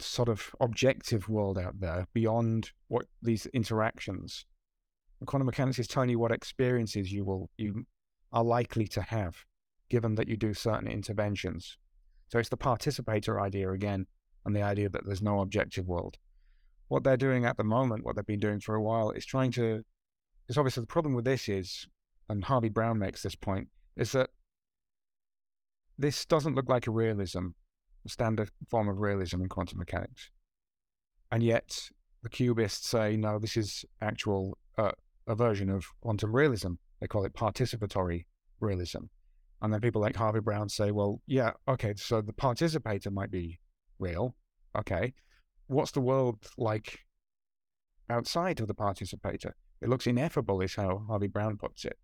[0.00, 4.44] sort of objective world out there beyond what these interactions
[5.26, 7.86] quantum mechanics is telling you what experiences you will you
[8.32, 9.44] are likely to have,
[9.88, 11.78] given that you do certain interventions.
[12.28, 14.06] So it's the participator idea again,
[14.44, 16.16] and the idea that there's no objective world.
[16.88, 19.52] What they're doing at the moment, what they've been doing for a while, is trying
[19.52, 19.82] to.
[20.46, 21.86] Because obviously the problem with this is,
[22.28, 24.30] and Harvey Brown makes this point, is that
[25.96, 27.48] this doesn't look like a realism,
[28.08, 30.30] standard form of realism in quantum mechanics.
[31.30, 31.90] And yet
[32.22, 34.92] the QBists say, no, this is actual uh,
[35.26, 36.74] a version of quantum realism.
[37.00, 38.26] They call it participatory
[38.60, 39.04] realism.
[39.62, 43.58] And then people like Harvey Brown say, well, yeah, okay, so the participator might be
[43.98, 44.34] real.
[44.76, 45.14] Okay.
[45.68, 46.98] What's the world like
[48.10, 49.54] outside of the participator?
[49.80, 51.98] It looks ineffable, is how Harvey Brown puts it.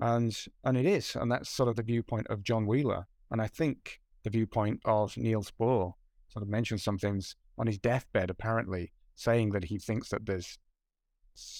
[0.00, 1.16] And and it is.
[1.16, 3.06] And that's sort of the viewpoint of John Wheeler.
[3.30, 5.92] And I think the viewpoint of Niels Bohr
[6.28, 10.58] sort of mentions some things on his deathbed, apparently, saying that he thinks that there's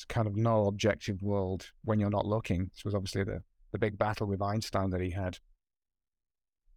[0.09, 2.71] kind of no objective world when you're not looking.
[2.75, 5.39] This was obviously the, the big battle with Einstein that he had.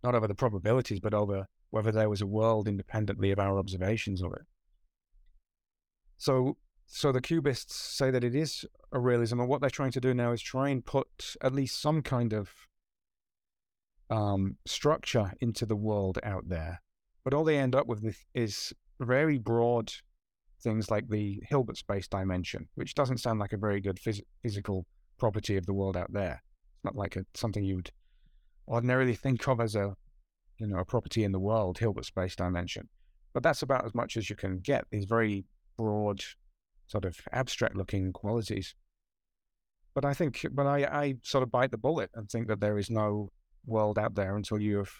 [0.04, 4.22] Not over the probabilities, but over whether there was a world independently of our observations
[4.22, 4.46] of it.
[6.18, 10.02] So, so the QBists say that it is a realism, and what they're trying to
[10.02, 12.52] do now is try and put at least some kind of
[14.10, 16.82] um, structure into the world out there.
[17.24, 19.92] But all they end up with is very broad
[20.64, 24.86] things like the Hilbert space dimension, which doesn't sound like a very good phys- physical
[25.18, 26.42] property of the world out there.
[26.76, 27.92] It's not like a, something you'd
[28.68, 29.96] ordinarily think of as a,
[30.58, 32.90] you know, a property in the world, Hilbert space dimension.
[33.34, 34.86] But that's about as much as you can get.
[34.90, 35.46] These very
[35.78, 36.22] broad,
[36.88, 38.74] sort of abstract-looking qualities.
[39.94, 42.78] But I think, but I, I sort of bite the bullet and think that there
[42.78, 43.30] is no
[43.68, 44.92] world out there until you have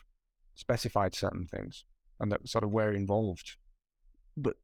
[0.54, 1.86] specified certain things
[2.20, 3.56] and that sort of we're involved.
[4.36, 4.58] But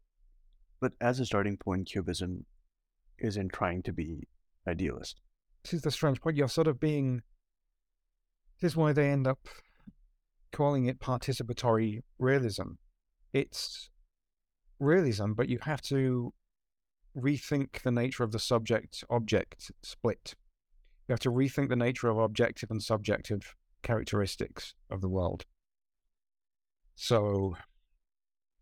[0.79, 2.43] but as a starting point, QBism
[3.17, 4.27] isn't trying to be
[4.67, 5.21] idealist.
[5.63, 6.35] This is the strange point.
[6.35, 7.21] You're sort of being.
[8.59, 9.47] This is why they end up
[10.51, 12.73] calling it participatory realism.
[13.31, 13.89] It's
[14.79, 16.33] realism, but you have to
[17.17, 20.35] rethink the nature of the subject object split.
[21.07, 25.45] You have to rethink the nature of objective and subjective characteristics of the world.
[26.95, 27.55] So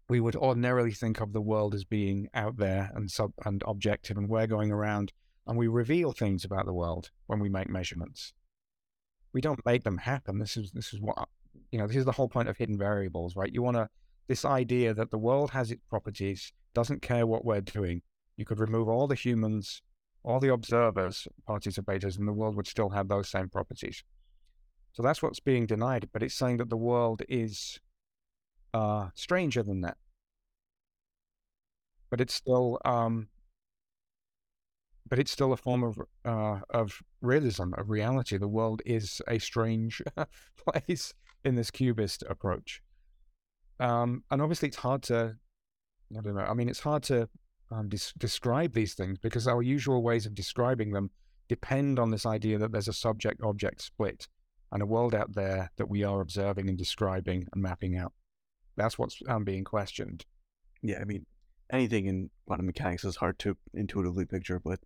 [0.10, 4.18] we would ordinarily think of the world as being out there and sub and objective,
[4.18, 5.14] and we're going around
[5.48, 8.34] and we reveal things about the world when we make measurements.
[9.34, 10.40] We don't make them happen.
[10.40, 11.28] This is this is what
[11.72, 11.88] you know.
[11.88, 13.52] This is the whole point of hidden variables, right?
[13.52, 13.90] You want to
[14.28, 18.02] this idea that the world has its properties, doesn't care what we're doing.
[18.38, 19.82] You could remove all the humans,
[20.24, 24.04] all the observers, participators, and the world would still have those same properties.
[24.94, 26.10] So that's what's being denied.
[26.12, 27.80] But it's saying that the world is
[28.74, 29.98] uh, stranger than that.
[32.10, 33.30] But it's still, um,
[35.10, 38.38] but it's still a form of uh, of realism, of reality.
[38.38, 40.02] The world is a strange
[40.58, 41.14] place
[41.46, 42.82] in this QBist approach,
[43.80, 45.38] um, and obviously it's hard to,
[46.18, 46.42] I don't know.
[46.42, 47.30] I mean, it's hard to
[47.72, 51.12] um, des- describe these things because our usual ways of describing them
[51.48, 54.28] depend on this idea that there's a subject-object split
[54.72, 58.14] and a world out there that we are observing and describing and mapping out.
[58.78, 60.26] That's what's um, being questioned.
[60.82, 61.26] Yeah, I mean,
[61.72, 64.80] anything in quantum mechanics is hard to intuitively picture, but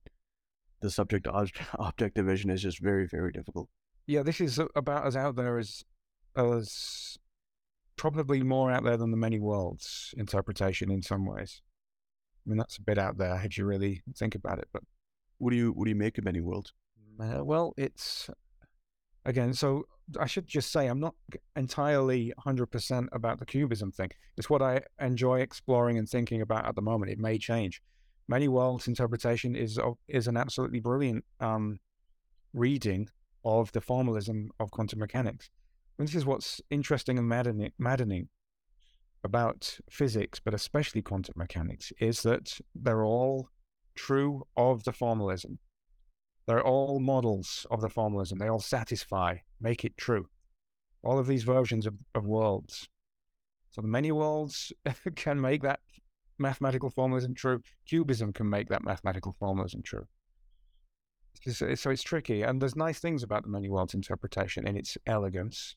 [0.82, 1.28] the subject
[1.80, 3.69] object, division is just very, very difficult.
[4.08, 5.84] Yeah, this is about as out there as
[6.36, 7.17] as
[7.95, 11.62] probably more out there than the many worlds interpretation in some ways.
[12.45, 14.67] I mean, that's a bit out there if you really think about it.
[14.74, 14.84] But
[15.38, 16.74] what do you what do you make of many worlds?
[17.19, 18.30] Uh, well, it's
[19.25, 19.53] again.
[19.53, 19.88] So
[20.19, 21.15] I should just say I'm not
[21.55, 24.11] entirely 100% about the QBism thing.
[24.38, 27.11] It's what I enjoy exploring and thinking about at the moment.
[27.11, 27.81] It may change.
[28.27, 31.79] Many worlds interpretation is is an absolutely brilliant um,
[32.53, 33.07] reading
[33.43, 35.49] of the formalism of quantum mechanics.
[35.99, 38.29] And this is what's interesting and maddening, maddening
[39.23, 43.49] about physics, but especially quantum mechanics, is that they're all
[43.95, 45.59] true of the formalism.
[46.47, 48.38] They're all models of the formalism.
[48.38, 50.27] They all satisfy, make it true.
[51.03, 52.88] All of these versions of, of worlds.
[53.71, 54.71] So the many worlds
[55.15, 55.79] can make that
[56.38, 57.62] mathematical formalism true.
[57.91, 60.08] QBism can make that mathematical formalism true.
[61.51, 62.41] So it's tricky.
[62.41, 65.75] And there's nice things about the many worlds interpretation in its elegance.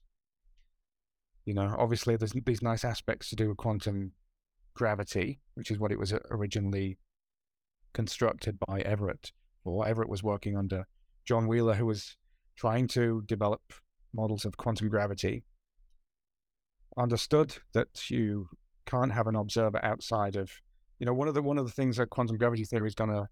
[1.44, 4.12] You know, obviously there's these nice aspects to do with quantum
[4.74, 6.98] gravity, which is what it was uh, originally
[7.92, 9.33] constructed by Everett.
[9.64, 10.87] Or Everett was working under
[11.25, 12.16] John Wheeler, who was
[12.57, 13.61] trying to develop
[14.12, 15.44] models of quantum gravity.
[16.97, 18.49] Understood that you
[18.87, 20.51] can't have an observer outside of,
[20.99, 23.11] you know, one of the one of the things that quantum gravity theory is going
[23.11, 23.29] to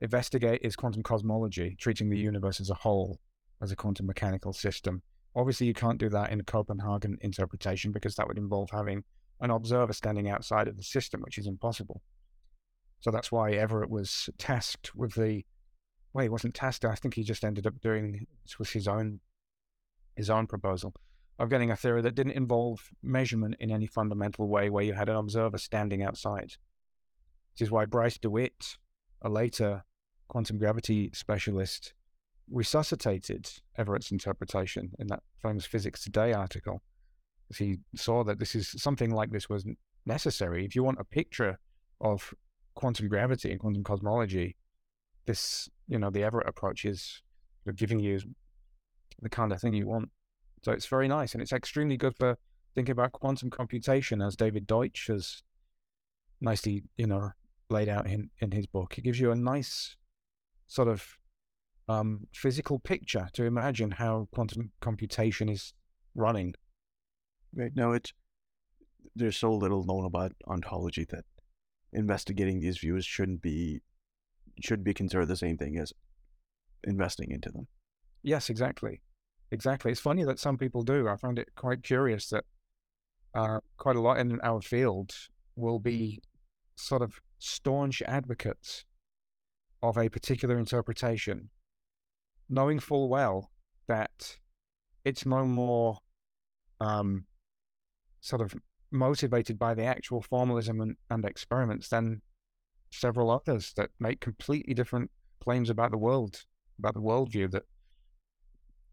[0.00, 3.20] investigate is quantum cosmology, treating the universe as a whole,
[3.62, 5.02] as a quantum mechanical system.
[5.34, 9.04] Obviously, you can't do that in a Copenhagen interpretation because that would involve having
[9.40, 12.02] an observer standing outside of the system, which is impossible.
[13.02, 15.44] So that's why Everett was tasked with the.
[16.14, 16.84] Well, he wasn't tasked.
[16.84, 19.20] I think he just ended up doing this was his own
[20.16, 20.94] his own proposal
[21.38, 25.08] of getting a theory that didn't involve measurement in any fundamental way, where you had
[25.08, 26.54] an observer standing outside.
[27.58, 28.76] This is why Bryce DeWitt,
[29.22, 29.84] a later
[30.28, 31.94] quantum gravity specialist,
[32.50, 36.82] resuscitated Everett's interpretation in that famous Physics Today article.
[37.56, 39.66] He saw that this is something like this was
[40.06, 40.64] necessary.
[40.64, 41.58] If you want a picture
[42.00, 42.32] of
[42.74, 44.56] quantum gravity and quantum cosmology,
[45.26, 47.22] this, you know, the Everett approach is
[47.76, 48.20] giving you
[49.20, 50.10] the kind of thing you want.
[50.64, 52.38] So it's very nice and it's extremely good for
[52.74, 55.42] thinking about quantum computation, as David Deutsch has
[56.40, 57.30] nicely, you know,
[57.68, 58.96] laid out in, in his book.
[58.98, 59.96] It gives you a nice
[60.66, 61.06] sort of
[61.88, 65.74] um, physical picture to imagine how quantum computation is
[66.14, 66.54] running.
[67.54, 67.72] Right.
[67.74, 68.12] now, it's
[69.14, 71.24] there's so little known about ontology that
[71.92, 73.80] investigating these views shouldn't be
[74.60, 75.92] should be considered the same thing as
[76.84, 77.66] investing into them.
[78.22, 79.00] Yes, exactly,
[79.50, 79.90] exactly.
[79.90, 81.08] It's funny that some people do.
[81.08, 82.44] I find it quite curious that
[83.34, 85.12] uh, quite a lot in our field
[85.56, 86.20] will be
[86.76, 88.84] sort of staunch advocates
[89.82, 91.50] of a particular interpretation,
[92.48, 93.50] knowing full well
[93.88, 94.38] that
[95.04, 95.98] it's no more
[96.80, 97.24] um,
[98.20, 98.54] sort of
[98.92, 102.22] motivated by the actual formalism and, and experiments than
[102.90, 105.10] several others that make completely different
[105.42, 106.44] claims about the world,
[106.78, 107.64] about the worldview that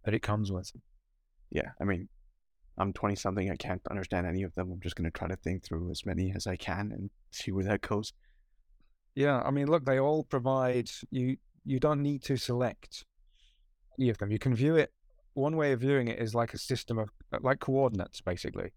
[0.05, 0.71] that it comes with.
[1.51, 2.07] Yeah, I mean,
[2.77, 3.51] I'm 20 something.
[3.51, 4.71] I can't understand any of them.
[4.71, 7.51] I'm just going to try to think through as many as I can and see
[7.51, 8.13] where that goes.
[9.15, 11.37] Yeah, I mean, look, they all provide you.
[11.65, 13.03] You don't need to select
[13.99, 14.31] any of them.
[14.31, 14.93] You can view it.
[15.33, 17.09] One way of viewing it is like a system of
[17.41, 18.71] like coordinates, basically.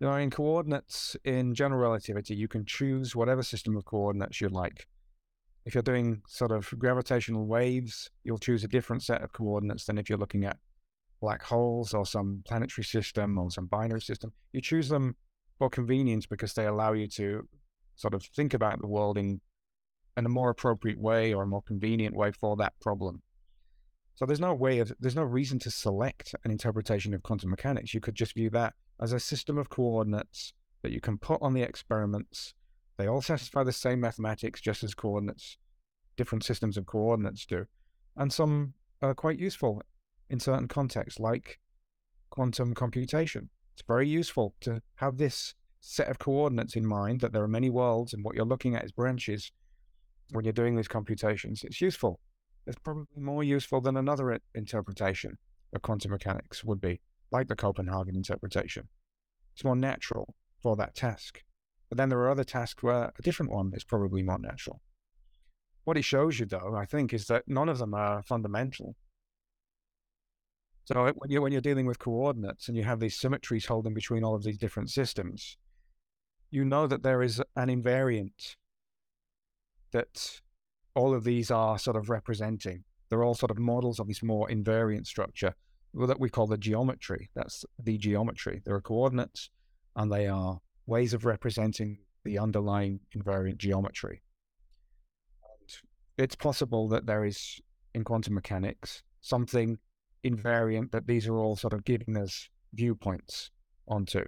[0.00, 4.86] Know, in coordinates in general relativity, you can choose whatever system of coordinates you like.
[5.66, 9.98] If you're doing sort of gravitational waves, you'll choose a different set of coordinates than
[9.98, 10.56] if you're looking at
[11.20, 14.32] black holes or some planetary system or some binary system.
[14.52, 15.16] You choose them
[15.58, 17.46] for convenience because they allow you to
[17.96, 19.42] sort of think about the world in,
[20.16, 23.20] in a more appropriate way or a more convenient way for that problem.
[24.14, 27.92] So there's no way of, there's no reason to select an interpretation of quantum mechanics.
[27.92, 31.54] You could just view that as a system of coordinates that you can put on
[31.54, 32.54] the experiments.
[32.96, 35.56] They all satisfy the same mathematics, just as coordinates,
[36.16, 37.66] different systems of coordinates do.
[38.16, 39.82] And some are quite useful
[40.28, 41.58] in certain contexts, like
[42.28, 43.48] quantum computation.
[43.74, 47.70] It's very useful to have this set of coordinates in mind that there are many
[47.70, 49.50] worlds and what you're looking at is branches
[50.32, 51.64] when you're doing these computations.
[51.64, 52.20] It's useful.
[52.66, 55.38] It's probably more useful than another interpretation
[55.72, 57.00] of quantum mechanics would be
[57.30, 58.88] like the Copenhagen interpretation.
[59.54, 61.42] It's more natural for that task.
[61.88, 64.80] But then there are other tasks where a different one is probably more natural.
[65.84, 68.96] What it shows you, though, I think, is that none of them are fundamental.
[70.84, 74.24] So when you're, when you're dealing with coordinates and you have these symmetries holding between
[74.24, 75.56] all of these different systems,
[76.50, 78.56] you know that there is an invariant
[79.92, 80.40] that
[80.94, 82.84] all of these are sort of representing.
[83.08, 85.54] They're all sort of models of this more invariant structure
[85.94, 87.30] that we call the geometry.
[87.34, 88.62] That's the geometry.
[88.64, 89.50] There are coordinates
[89.96, 94.22] and they are ways of representing the underlying invariant geometry.
[95.42, 95.78] And
[96.18, 97.60] it's possible that there is,
[97.94, 99.78] in quantum mechanics, something
[100.24, 103.50] invariant that these are all sort of giving us viewpoints
[103.88, 104.24] onto.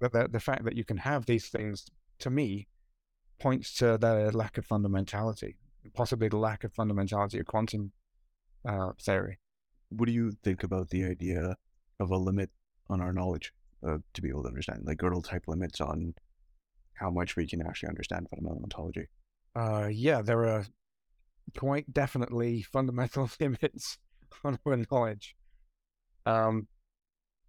[0.00, 1.86] The, the, the fact that you can have these things,
[2.20, 2.68] to me,
[3.38, 5.56] points to the lack of fundamentality,
[5.94, 7.92] possibly the lack of fundamentality of quantum
[8.66, 9.38] uh, theory.
[9.90, 11.56] What do you think about the idea
[12.00, 12.50] of a limit
[12.88, 13.52] on our knowledge
[13.86, 16.14] uh, to be able to understand, like Gödel type limits on
[16.94, 19.06] how much we can actually understand fundamental ontology?
[19.54, 20.66] Uh, yeah, there are
[21.56, 23.98] quite definitely fundamental limits
[24.44, 25.36] on our knowledge.
[26.24, 26.68] Um,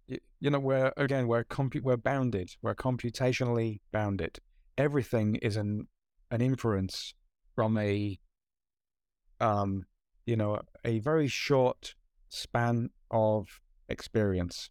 [0.06, 4.38] you, you know, we're again we're compu- we're bounded, we're computationally bounded.
[4.76, 5.88] Everything is an
[6.30, 7.14] an inference
[7.54, 8.18] from a
[9.40, 9.84] um,
[10.26, 11.94] you know, a very short
[12.28, 14.70] span of experience.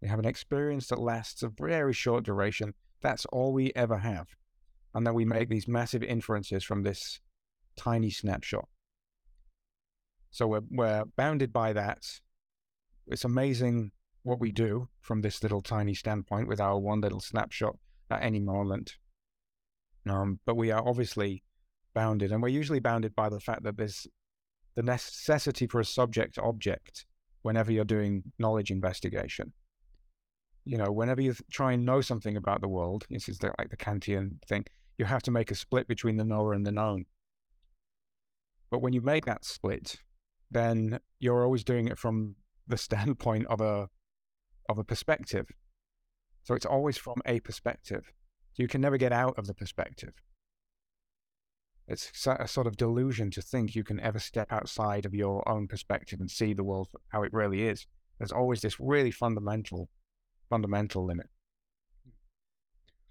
[0.00, 2.74] We have an experience that lasts a very short duration.
[3.02, 4.28] That's all we ever have.
[4.94, 7.20] And then we make these massive inferences from this
[7.76, 8.68] tiny snapshot.
[10.30, 12.20] So we're, we're bounded by that.
[13.06, 17.76] It's amazing what we do from this little tiny standpoint with our one little snapshot
[18.10, 18.96] at any moment.
[20.08, 21.42] Um, but we are obviously
[21.94, 24.06] bounded, and we're usually bounded by the fact that there's
[24.78, 27.04] the necessity for a subject object
[27.42, 29.52] whenever you're doing knowledge investigation.
[30.64, 33.70] You know, whenever you try and know something about the world, this is the, like
[33.70, 34.66] the Kantian thing,
[34.96, 37.06] you have to make a split between the knower and the known.
[38.70, 39.96] But when you make that split,
[40.48, 42.36] then you're always doing it from
[42.68, 43.88] the standpoint of a
[44.68, 45.46] of a perspective.
[46.44, 48.12] So it's always from a perspective.
[48.52, 50.12] So you can never get out of the perspective.
[51.88, 55.66] It's a sort of delusion to think you can ever step outside of your own
[55.66, 57.86] perspective and see the world how it really is.
[58.18, 59.88] There's always this really fundamental,
[60.50, 61.28] fundamental limit.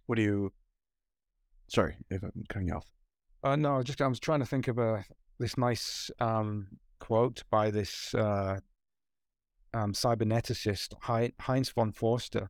[0.06, 0.54] What do you?
[1.70, 2.86] Sorry if I'm cutting you off.
[3.44, 5.04] Uh, no, just I was trying to think of a
[5.40, 6.68] this nice um,
[7.00, 8.60] quote by this uh,
[9.74, 10.94] um, cyberneticist
[11.40, 12.50] Heinz von Foerster,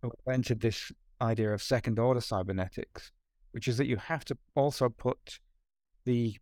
[0.00, 0.90] who invented this
[1.20, 3.12] idea of second order cybernetics,
[3.52, 5.38] which is that you have to also put
[6.04, 6.36] the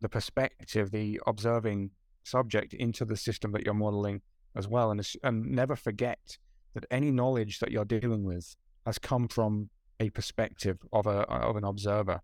[0.00, 1.90] the perspective, the observing
[2.24, 4.22] subject into the system that you're modeling
[4.56, 6.38] as well, and and never forget
[6.74, 8.56] that any knowledge that you're dealing with
[8.86, 9.70] has come from
[10.00, 12.20] a perspective of a of an observer.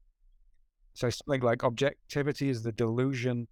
[0.95, 3.47] So something like objectivity is the delusion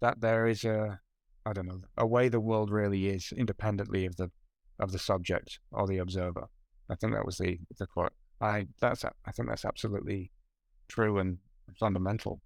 [0.00, 1.00] that there is a
[1.44, 4.30] I don't know a way the world really is independently of the
[4.78, 6.46] of the subject or the observer.
[6.88, 8.12] I think that was the the quote.
[8.40, 10.30] I that's I think that's absolutely
[10.88, 11.38] true and
[11.78, 12.40] fundamental.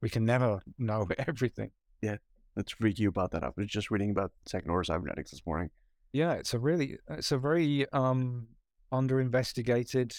[0.00, 1.70] We can never know everything.
[2.02, 2.22] Yeah, let's
[2.56, 3.44] that's freaky about that.
[3.44, 5.70] I was just reading about second order cybernetics this morning.
[6.12, 8.48] Yeah, it's a really, it's a very um,
[8.92, 10.14] under investigated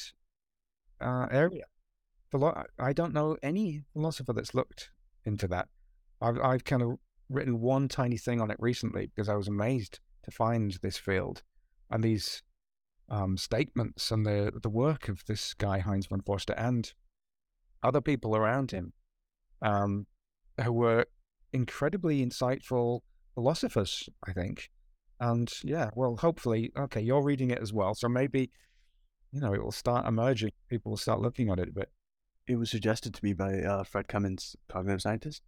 [1.00, 1.64] uh, area.
[2.78, 4.90] I don't know any philosopher that's looked
[5.24, 5.70] into that.
[6.22, 6.98] I've, I've kind of
[7.30, 11.44] written one tiny thing on it recently because I was amazed to find this field
[11.90, 12.44] and these
[13.10, 16.92] um, statements and the the work of this guy Heinz von Foerster and
[17.86, 18.94] other people around him
[19.62, 20.06] um,
[20.64, 21.06] who were
[21.54, 23.02] incredibly insightful
[23.34, 24.70] philosophers, I think.
[25.20, 27.96] And yeah, well, hopefully, okay, you're reading it as well.
[27.96, 28.52] So maybe,
[29.32, 30.52] you know, it will start emerging.
[30.70, 31.74] People will start looking at it.
[31.74, 31.90] But
[32.48, 35.42] it was suggested to me by uh, Fred Cummins, cognitive scientist.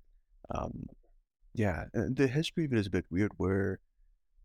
[0.54, 0.88] Um,
[1.54, 3.80] yeah, the history of it is a bit weird, where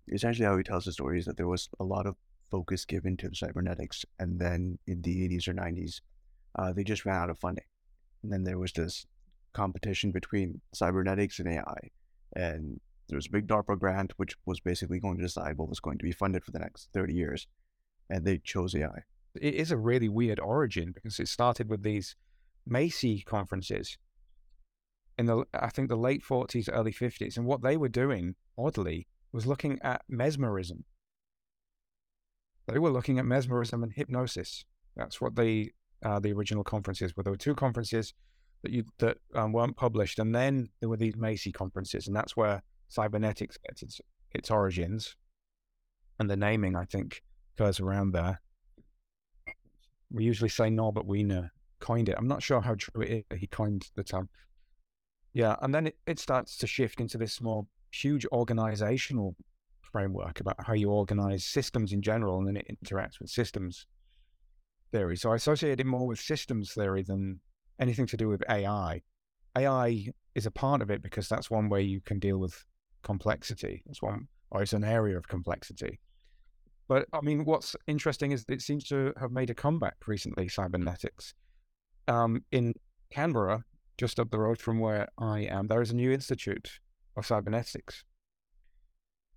[0.09, 2.16] essentially how he tells the story is that there was a lot of
[2.51, 6.01] focus given to cybernetics, and then in the 80s or 90s,
[6.59, 7.64] uh, they just ran out of funding.
[8.23, 9.07] And then there was this
[9.53, 11.91] competition between cybernetics and AI.
[12.35, 15.81] And there was a big DARPA grant, which was basically going to decide what was
[15.81, 17.47] going to be funded for the next 30 years.
[18.09, 19.03] And they chose AI.
[19.35, 22.16] It is a really weird origin because it started with these
[22.66, 23.99] Macy conferences
[25.18, 27.37] in the, I think, the late 40s, early 50s.
[27.37, 30.85] And what they were doing, oddly, was looking at mesmerism.
[32.66, 34.64] They were looking at mesmerism and hypnosis.
[34.97, 35.73] That's what the
[36.05, 37.22] uh, the original conferences were.
[37.22, 38.14] There were two conferences
[38.62, 42.36] that you that um, weren't published, and then there were these Macy conferences, and that's
[42.36, 44.00] where cybernetics gets its
[44.32, 45.16] its origins,
[46.18, 47.22] and the naming I think
[47.57, 48.40] goes around there.
[50.11, 52.16] We usually say Norbert Wiener coined it.
[52.18, 53.38] I'm not sure how true it is.
[53.38, 54.28] He coined the term.
[55.32, 59.34] Yeah, and then it, it starts to shift into this more huge organizational
[59.80, 63.86] framework about how you organize systems in general, and then it interacts with systems
[64.93, 65.16] theory.
[65.16, 67.40] So I associate it more with systems theory than
[67.80, 69.03] anything to do with AI.
[69.57, 72.64] AI is a part of it because that's one way you can deal with
[73.03, 73.82] complexity.
[73.86, 75.99] It's one, or it's an area of complexity.
[76.88, 81.34] But I mean, what's interesting is it seems to have made a comeback recently, cybernetics.
[82.09, 82.74] Um, in
[83.11, 83.64] Canberra,
[83.99, 86.80] just up the road from where I am, there is a new institute
[87.16, 88.05] of cybernetics,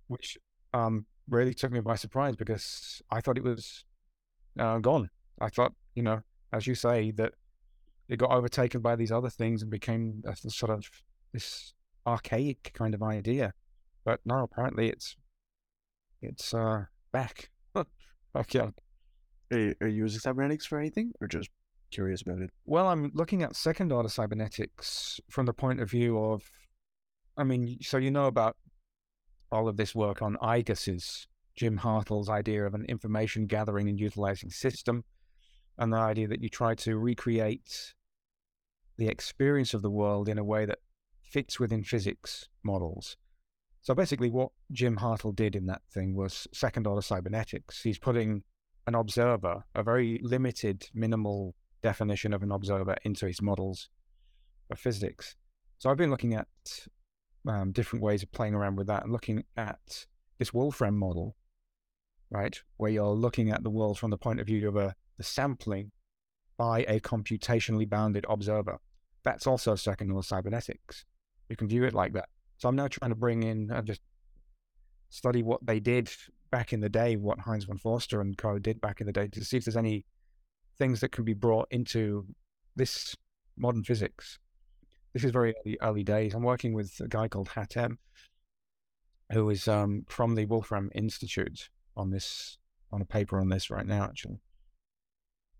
[0.08, 0.36] which
[0.72, 3.84] um, really took me by surprise because I thought it was
[4.58, 5.10] uh, gone.
[5.40, 6.20] I thought, you know,
[6.52, 7.32] as you say, that
[8.08, 10.88] it got overtaken by these other things and became a sort of
[11.32, 11.74] this
[12.06, 13.52] archaic kind of idea.
[14.04, 15.16] But no, apparently it's
[16.22, 17.50] it's uh, back.
[17.74, 18.70] back yeah.
[19.52, 21.50] Are, are you using cybernetics for anything, or just
[21.90, 22.50] curious about it?
[22.64, 26.50] Well, I'm looking at second order cybernetics from the point of view of,
[27.36, 28.56] I mean, so you know about
[29.52, 34.50] all of this work on IGUS's, Jim Hartle's idea of an information gathering and utilizing
[34.50, 35.04] system,
[35.78, 37.94] and the idea that you try to recreate
[38.96, 40.78] the experience of the world in a way that
[41.22, 43.16] fits within physics models.
[43.82, 47.82] So basically, what Jim Hartle did in that thing was second order cybernetics.
[47.82, 48.42] He's putting
[48.86, 53.88] an observer, a very limited, minimal definition of an observer, into his models
[54.70, 55.36] of physics.
[55.78, 56.48] So I've been looking at
[57.46, 60.06] um, different ways of playing around with that and looking at
[60.38, 61.36] this Wolfram model,
[62.30, 65.24] right, where you're looking at the world from the point of view of a the
[65.24, 65.92] sampling
[66.56, 68.78] by a computationally bounded observer.
[69.24, 71.04] That's also second order cybernetics.
[71.48, 72.28] You can view it like that.
[72.58, 74.00] So I'm now trying to bring in and just
[75.10, 76.10] study what they did
[76.50, 79.28] back in the day, what Heinz von Foerster and co did back in the day,
[79.28, 80.06] to see if there's any
[80.78, 82.26] things that can be brought into
[82.74, 83.14] this
[83.56, 84.38] modern physics
[85.16, 86.34] this is very early, early days.
[86.34, 87.96] I'm working with a guy called Hatem,
[89.32, 92.58] who is um, from the Wolfram Institute on this
[92.92, 94.04] on a paper on this right now.
[94.04, 94.42] Actually,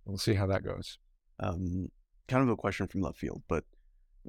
[0.06, 0.98] we'll see how that goes.
[1.40, 1.90] Um,
[2.28, 3.64] kind of a question from left field, but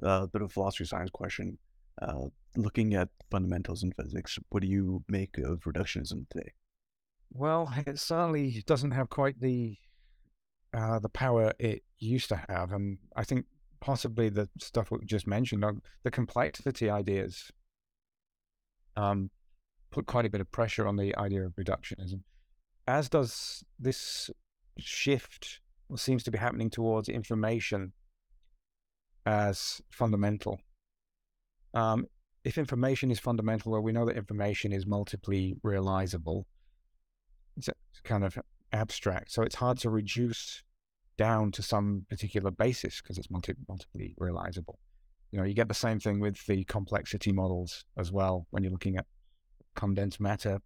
[0.02, 1.58] uh, a bit of philosophy science question.
[2.00, 2.26] Uh,
[2.56, 6.52] looking at fundamentals in physics, what do you make of reductionism today?
[7.32, 9.76] Well, it certainly doesn't have quite the
[10.74, 13.46] uh, the power it used to have, and I think
[13.80, 15.72] possibly the stuff we just mentioned, uh,
[16.02, 17.50] the complexity ideas
[18.96, 19.30] um,
[19.90, 22.20] put quite a bit of pressure on the idea of reductionism,
[22.86, 24.30] as does this
[24.78, 27.92] shift, what seems to be happening towards information
[29.26, 30.60] as fundamental.
[31.74, 32.06] Um,
[32.44, 36.46] if information is fundamental, well, we know that information is multiply realizable.
[37.56, 37.68] It's
[38.04, 38.38] kind of
[38.72, 40.62] abstract, so it's hard to reduce
[41.16, 44.78] down to some particular basis because it's multi- multiply realizable.
[45.32, 48.72] You know, you get the same thing with the complexity models as well when you're
[48.72, 49.06] looking at
[49.74, 50.60] condensed matter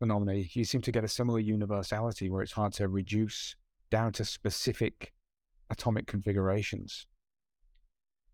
[0.00, 0.34] phenomena.
[0.34, 3.54] You seem to get a similar universality where it's hard to reduce
[3.90, 5.12] down to specific
[5.70, 7.06] atomic configurations.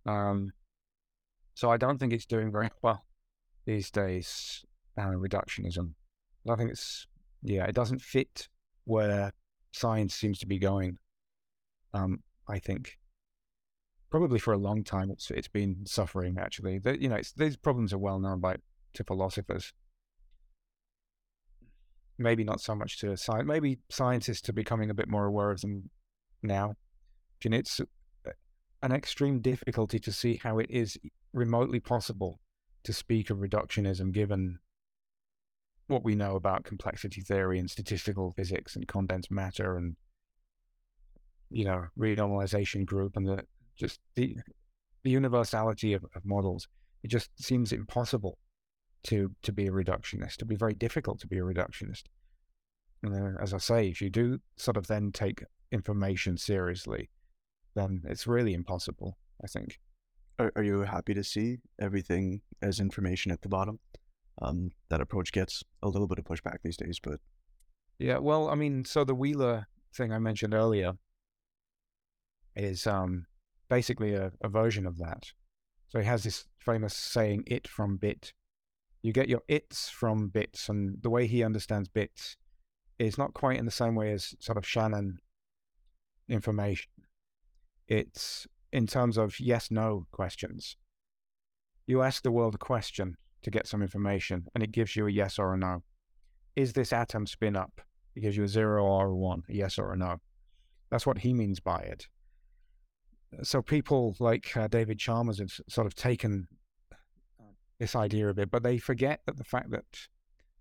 [0.07, 0.53] Um,
[1.55, 3.05] so I don't think it's doing very well
[3.65, 4.65] these days,
[4.97, 5.93] uh, reductionism.
[6.49, 7.07] I think it's,
[7.43, 8.49] yeah, it doesn't fit
[8.85, 9.33] where
[9.73, 10.99] science seems to be going.
[11.93, 12.99] Um, I think
[14.11, 16.37] probably for a long time it's it's been suffering.
[16.39, 18.57] Actually, the, you know, these problems are well known by
[18.95, 19.73] to philosophers.
[22.19, 23.47] Maybe not so much to science.
[23.47, 25.91] Maybe scientists are becoming a bit more aware of them
[26.43, 26.75] now.
[27.45, 28.31] And it's uh,
[28.83, 30.99] an extreme difficulty to see how it is
[31.33, 32.41] remotely possible
[32.85, 34.59] to speak of reductionism given
[35.89, 39.97] what we know about complexity theory and statistical physics and condensed matter and
[41.51, 43.45] you know, renormalization group and the
[43.77, 44.37] just the
[45.03, 46.67] the universality of, of models.
[47.03, 48.39] It just seems impossible
[49.07, 50.37] to to be a reductionist.
[50.37, 52.05] It'd be very difficult to be a reductionist.
[53.03, 57.11] And then, as I say, if you do sort of then take information seriously,
[57.75, 59.19] then it's really impossible.
[59.43, 59.79] I think.
[60.39, 63.79] Are, are you happy to see everything as information at the bottom?
[64.43, 67.21] Um, that approach gets a little bit of pushback these days, but
[67.99, 70.93] yeah, well, I mean, so the Wheeler thing I mentioned earlier,
[72.55, 73.27] is um,
[73.69, 75.33] basically a, a version of that.
[75.89, 78.33] So he has this famous saying, it from bit.
[79.03, 82.37] You get your its from bits, and the way he understands bits
[82.99, 85.19] is not quite in the same way as sort of Shannon
[86.29, 86.91] information.
[87.87, 90.77] It's in terms of yes no questions.
[91.87, 95.11] You ask the world a question to get some information, and it gives you a
[95.11, 95.83] yes or a no.
[96.57, 97.81] Is this atom spin up?
[98.15, 100.21] It gives you a zero or a one, a yes or a no.
[100.91, 102.09] That's what he means by it
[103.43, 106.49] so people like uh, David Chalmers have sort of taken
[107.79, 109.85] this idea of it, but they forget that the fact that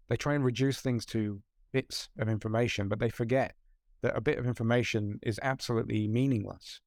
[0.09, 1.41] they try and reduce things to
[1.71, 3.55] bits of information, but they forget
[4.01, 6.81] that a bit of information is absolutely meaningless.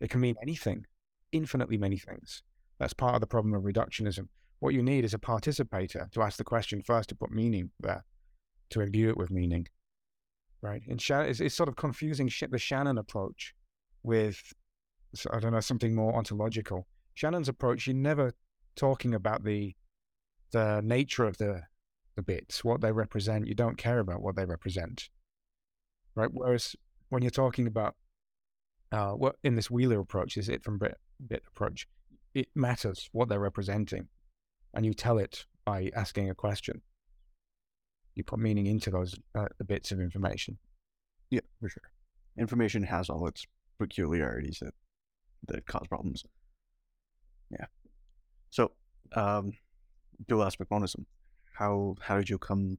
[0.00, 0.86] It can mean anything,
[1.32, 2.42] infinitely many things.
[2.78, 4.28] That's part of the problem of reductionism.
[4.60, 8.04] What you need is a participator to ask the question first, to put meaning there,
[8.70, 9.66] to imbue it with meaning.
[10.62, 10.82] Right?
[10.88, 13.54] And it's, it's sort of confusing the Shannon approach
[14.02, 14.52] with,
[15.30, 16.86] I don't know, something more ontological.
[17.14, 18.32] Shannon's approach, you're never
[18.78, 19.74] talking about the
[20.52, 21.62] the nature of the
[22.16, 23.46] the bits, what they represent.
[23.46, 25.08] You don't care about what they represent,
[26.14, 26.30] right?
[26.32, 26.74] Whereas
[27.10, 27.94] when you're talking about
[28.90, 31.86] uh, what in this Wheeler approach is it from bit bit approach,
[32.34, 34.08] it matters what they're representing,
[34.74, 36.80] and you tell it by asking a question.
[38.14, 40.58] You put meaning into those uh, the bits of information.
[41.30, 41.90] Yeah, for sure.
[42.38, 43.44] Information has all its
[43.78, 44.74] peculiarities that
[45.46, 46.24] that cause problems.
[47.50, 47.66] Yeah.
[48.50, 48.72] So,
[49.14, 49.52] um,
[50.26, 51.06] dual aspect monism.
[51.54, 52.78] How how did you come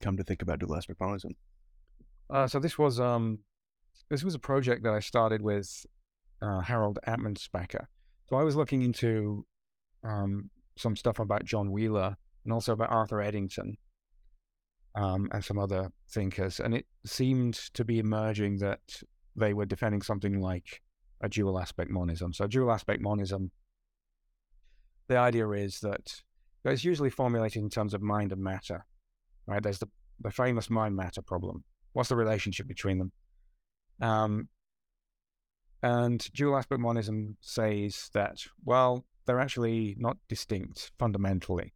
[0.00, 1.32] come to think about dual aspect monism?
[2.28, 3.38] Uh, so this was um
[4.10, 5.86] this was a project that I started with
[6.42, 7.86] uh, Harald Atmanspacher.
[8.28, 9.46] So I was looking into
[10.04, 13.76] um, some stuff about John Wheeler and also about Arthur Eddington
[14.94, 18.80] um, and some other thinkers, and it seemed to be emerging that
[19.34, 20.82] they were defending something like
[21.20, 22.32] a dual aspect monism.
[22.32, 23.50] So dual aspect monism,
[25.08, 26.22] the idea is that
[26.64, 28.84] it's usually formulated in terms of mind and matter,
[29.46, 29.62] right?
[29.62, 29.88] There's the,
[30.20, 31.64] the famous mind matter problem.
[31.92, 33.12] What's the relationship between them?
[34.00, 34.48] Um,
[35.82, 41.72] and dual aspect monism says that, well, they're actually not distinct fundamentally.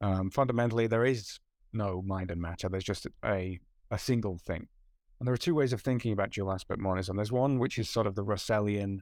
[0.00, 1.38] Um, fundamentally, there is
[1.72, 2.68] no mind and matter.
[2.68, 3.58] There's just a,
[3.90, 4.68] a single thing.
[5.18, 7.16] And there are two ways of thinking about dual aspect monism.
[7.16, 8.98] There's one which is sort of the Russellian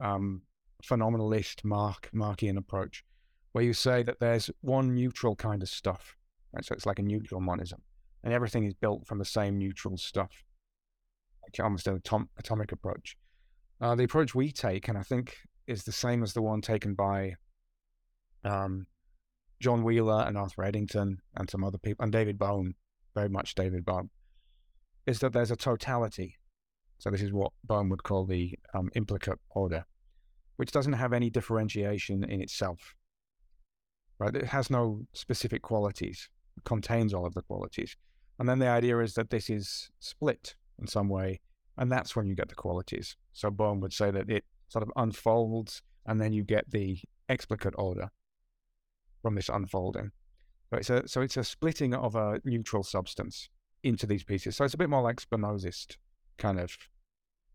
[0.00, 0.42] um,
[0.82, 3.04] phenomenalist Mach Machian approach,
[3.52, 6.16] where you say that there's one neutral kind of stuff.
[6.52, 6.64] Right?
[6.64, 7.82] So it's like a neutral monism.
[8.24, 10.44] And everything is built from the same neutral stuff.
[11.42, 13.16] Like almost an atom- atomic approach.
[13.80, 16.94] Uh, the approach we take, and I think is the same as the one taken
[16.94, 17.34] by
[18.44, 18.86] um,
[19.60, 22.74] John Wheeler and Arthur Eddington and some other people, and David Bohm,
[23.14, 24.10] very much David Bohm,
[25.06, 26.36] is that there's a totality.
[26.98, 29.84] So this is what Bohm would call the um, implicate order,
[30.58, 32.94] which doesn't have any differentiation in itself.
[34.18, 34.34] Right?
[34.34, 36.28] It has no specific qualities.
[36.56, 37.96] It contains all of the qualities.
[38.38, 41.40] And then the idea is that this is split in some way,
[41.76, 43.16] and that's when you get the qualities.
[43.32, 46.98] So Bohm would say that it sort of unfolds, and then you get the
[47.28, 48.10] explicate order
[49.22, 50.10] from this unfolding.
[50.70, 53.48] Right, so, so it's a splitting of a neutral substance
[53.82, 54.56] into these pieces.
[54.56, 55.96] So it's a bit more like Spinozist
[56.36, 56.76] kind of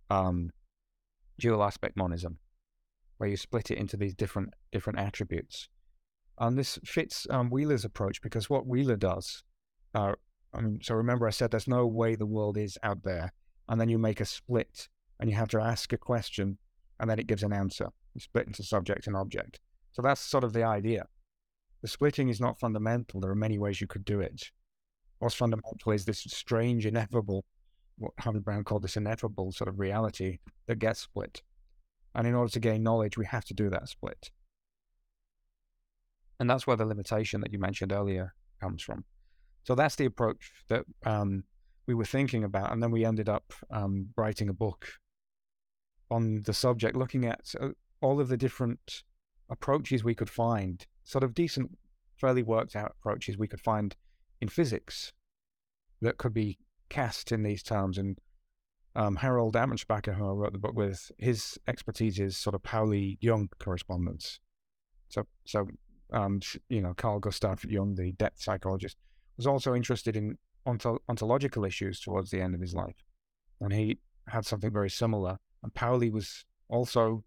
[0.09, 0.51] um,
[1.39, 2.37] dual aspect monism,
[3.17, 5.69] where you split it into these different different attributes.
[6.39, 9.43] And this fits um, Wheeler's approach because what Wheeler does,
[9.93, 10.13] uh,
[10.53, 13.33] I mean, so remember I said there's no way the world is out there,
[13.69, 14.89] and then you make a split,
[15.19, 16.57] and you have to ask a question,
[16.99, 17.89] and then it gives an answer.
[18.13, 19.59] You split into subject and object.
[19.91, 21.05] So that's sort of the idea.
[21.81, 23.19] The splitting is not fundamental.
[23.19, 24.51] There are many ways you could do it.
[25.19, 27.45] What's fundamental is this strange, ineffable,
[27.97, 31.41] what Harvey Brown called this ineffable sort of reality that gets split.
[32.15, 34.31] And in order to gain knowledge, we have to do that split.
[36.39, 39.05] And that's where the limitation that you mentioned earlier comes from.
[39.63, 41.43] So that's the approach that um,
[41.87, 42.71] we were thinking about.
[42.71, 44.87] And then we ended up um, writing a book
[46.11, 47.69] on the subject, looking at uh,
[48.01, 49.03] all of the different
[49.49, 51.77] approaches we could find sort of decent,
[52.17, 53.95] fairly worked out approaches we could find
[54.41, 55.13] in physics
[56.01, 56.59] that could be
[56.89, 57.97] cast in these terms.
[57.97, 58.19] And
[58.95, 63.17] um, Harald Atmanspacher, who I wrote the book with, his expertise is sort of Pauli
[63.21, 64.39] Jung correspondence.
[65.09, 65.67] So, so
[66.11, 66.39] um,
[66.69, 68.97] you know, Carl Gustav Jung, the depth psychologist,
[69.37, 70.37] was also interested in
[70.67, 73.03] ontol- ontological issues towards the end of his life,
[73.59, 75.37] and he had something very similar.
[75.63, 77.23] And Pauli was also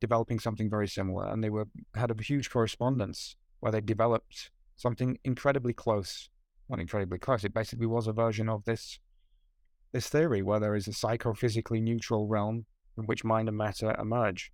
[0.00, 5.18] developing something very similar, and they were had a huge correspondence where they developed something
[5.24, 6.30] incredibly close.
[6.68, 7.44] Not incredibly close.
[7.44, 8.98] It basically was a version of this
[9.92, 12.66] this theory where there is a psychophysically neutral realm
[12.98, 14.52] in which mind and matter emerge.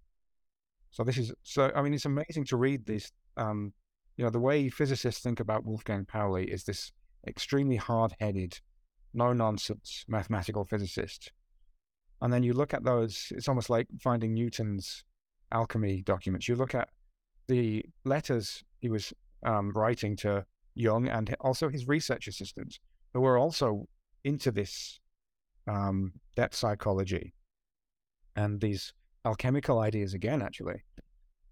[0.91, 1.71] So this is so.
[1.75, 3.13] I mean, it's amazing to read this.
[3.37, 3.73] Um,
[4.17, 6.93] you know, the way physicists think about Wolfgang Pauli is this
[7.27, 8.59] extremely hard-headed,
[9.15, 11.31] no-nonsense mathematical physicist.
[12.21, 15.05] And then you look at those; it's almost like finding Newton's
[15.53, 16.89] alchemy documents, you look at
[17.47, 19.13] the letters he was
[19.45, 22.81] um, writing to Jung and also his research assistants,
[23.13, 23.89] who were also
[24.25, 25.01] into this
[25.69, 26.13] um,
[26.51, 27.35] psychology
[28.37, 28.93] and these
[29.25, 30.83] alchemical ideas again, actually.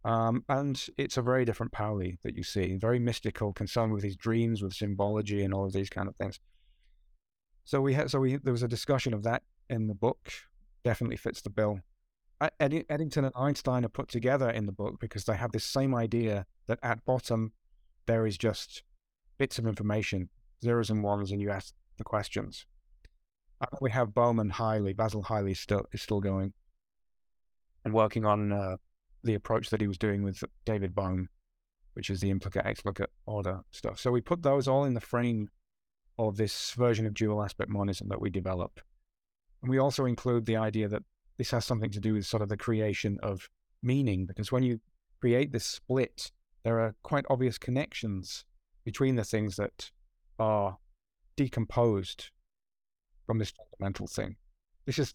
[0.04, 4.16] Um, and it's a very different Pauli that you see, very mystical, concerned with his
[4.16, 6.38] dreams, with symbology, and all of these kind of things.
[7.64, 10.30] So we had, so we there was a discussion of that in the book.
[10.84, 11.80] Definitely fits the bill
[12.60, 16.46] Eddington and Einstein are put together in the book because they have this same idea
[16.66, 17.52] that at bottom
[18.06, 18.82] there is just
[19.38, 20.28] bits of information,
[20.62, 22.66] zeros and ones, and you ask the questions.
[23.80, 26.52] We have Bohm and Hiley, Basil Hiley still is still going
[27.84, 28.76] and working on uh,
[29.22, 31.28] the approach that he was doing with David Bohm,
[31.94, 33.98] which is the implicate explicate order stuff.
[33.98, 35.48] So we put those all in the frame
[36.18, 38.80] of this version of dual aspect monism that we develop.
[39.62, 41.02] And we also include the idea that
[41.38, 43.48] this has something to do with sort of the creation of
[43.82, 44.80] meaning, because when you
[45.20, 46.30] create this split,
[46.62, 48.44] there are quite obvious connections
[48.84, 49.90] between the things that
[50.38, 50.78] are
[51.36, 52.30] decomposed
[53.26, 54.36] from this fundamental thing.
[54.86, 55.12] This is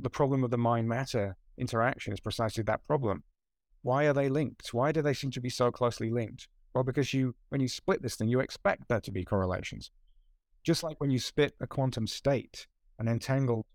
[0.00, 3.22] the problem of the mind matter interaction, is precisely that problem.
[3.82, 4.72] Why are they linked?
[4.72, 6.48] Why do they seem to be so closely linked?
[6.74, 9.90] Well, because you, when you split this thing, you expect there to be correlations.
[10.64, 12.66] Just like when you split a quantum state,
[12.98, 13.66] an entangled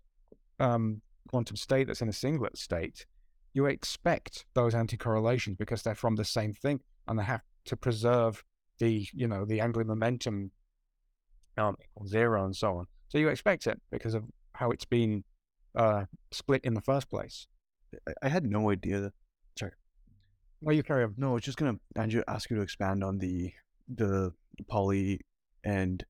[0.58, 3.06] um, quantum state that's in a singlet state,
[3.52, 8.44] you expect those anti-correlations because they're from the same thing and they have to preserve
[8.78, 10.50] the, you know, the angular momentum
[11.58, 11.76] um,
[12.06, 12.86] zero and so on.
[13.08, 15.24] So you expect it because of how it's been
[15.76, 17.46] uh, split in the first place.
[18.22, 19.00] I had no idea.
[19.00, 19.12] That,
[19.58, 19.72] sorry.
[20.60, 21.14] Well, you carry on.
[21.16, 23.52] No, I was just gonna Andrew ask you to expand on the
[23.88, 24.32] the
[24.68, 25.20] Pauli
[25.64, 26.04] and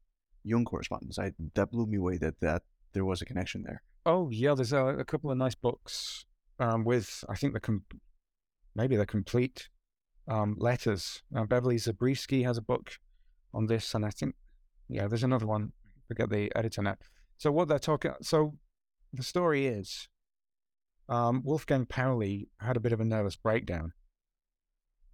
[0.44, 1.18] Jung correspondence.
[1.18, 3.82] I that blew me away that that there was a connection there.
[4.06, 6.24] Oh yeah, there's a, a couple of nice books
[6.58, 7.84] um, with I think the com-
[8.74, 9.68] maybe the complete
[10.28, 11.22] um, letters.
[11.34, 12.98] Uh, Beverly Zabriskie has a book
[13.52, 14.34] on this, and I think
[14.88, 15.72] yeah, there's another one.
[16.08, 16.96] Forget the editor now.
[17.38, 18.12] So what they're talking.
[18.22, 18.54] So
[19.12, 20.08] the story is,
[21.08, 23.92] um, Wolfgang Pauli had a bit of a nervous breakdown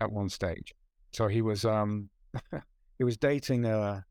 [0.00, 0.74] at one stage.
[1.12, 2.08] So he was um,
[2.98, 4.04] he was dating a,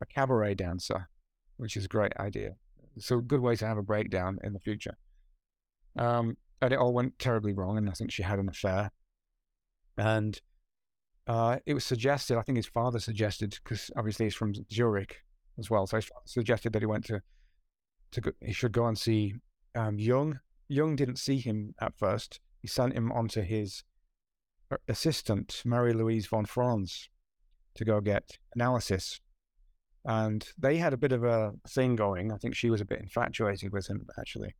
[0.00, 1.08] a cabaret dancer,
[1.56, 2.56] which is a great idea
[2.98, 4.96] so good way to have a breakdown in the future.
[5.98, 8.90] Um, and it all went terribly wrong, and I think she had an affair.
[9.98, 10.40] And
[11.26, 15.16] uh, it was suggested, I think his father suggested, because obviously he's from Zurich
[15.58, 17.20] as well, so he suggested that he went to,
[18.12, 19.34] to go, he should go and see
[19.74, 20.40] um, Jung.
[20.68, 22.40] Jung didn't see him at first.
[22.60, 23.84] He sent him on to his
[24.70, 27.08] uh, assistant, Marie Louise von Franz,
[27.74, 29.20] to go get analysis
[30.06, 32.30] and they had a bit of a thing going.
[32.30, 34.54] I think she was a bit infatuated with him, actually.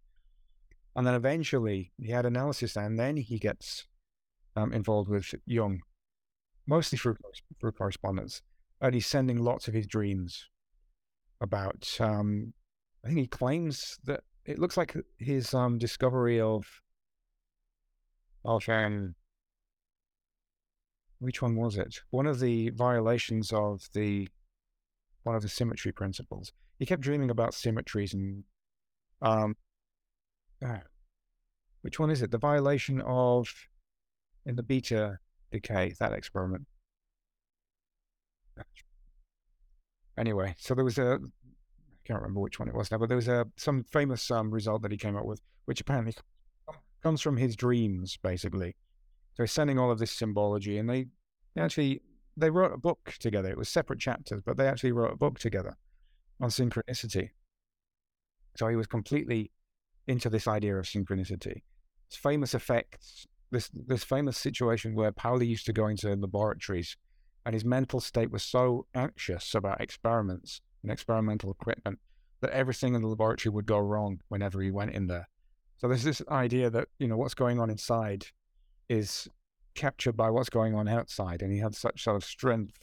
[0.97, 3.87] And then eventually he had analysis, and then he gets
[4.57, 5.83] um, involved with Jung,
[6.67, 7.17] mostly through,
[7.61, 8.43] through correspondence.
[8.81, 10.49] And he's sending lots of his dreams
[11.41, 12.53] about, um,
[13.05, 16.65] I think he claims that it looks like his um, discovery of,
[18.45, 19.15] of um,
[21.19, 22.01] which one was it?
[22.11, 24.29] One of the violations of the
[25.25, 26.53] one of the symmetry principles.
[26.79, 28.45] He kept dreaming about symmetries and
[29.21, 29.57] um,
[30.65, 30.79] uh,
[31.83, 32.31] which one is it?
[32.31, 33.49] The violation of
[34.45, 35.19] in the beta
[35.51, 36.67] decay that experiment.
[40.19, 43.17] Anyway, so there was a I can't remember which one it was now, but there
[43.17, 46.15] was a some famous um, result that he came up with, which apparently
[47.03, 48.77] comes from his dreams, basically.
[49.35, 51.07] So he's sending all of this symbology, and they,
[51.55, 52.01] they actually
[52.37, 53.51] they wrote a book together.
[53.51, 55.77] It was separate chapters, but they actually wrote a book together
[56.41, 57.31] on synchronicity.
[58.57, 59.51] So he was completely
[60.07, 61.63] into this idea of synchronicity.
[62.07, 66.97] It's famous effects, this this famous situation where Pauli used to go into laboratories
[67.47, 72.01] and his mental state was so anxious about experiments and experimental equipment
[72.41, 75.29] that everything in the laboratory would go wrong whenever he went in there.
[75.79, 78.27] So there's this idea that, you know, what's going on inside
[78.89, 79.29] is
[79.77, 82.79] captured by what's going on outside, and he had such sort of strength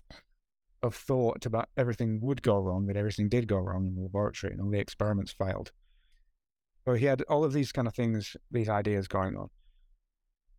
[0.82, 4.53] of thought about everything would go wrong that everything did go wrong in the laboratory,
[4.53, 5.72] and all the experiments failed.
[6.86, 9.49] So he had all of these kind of things, these ideas going on,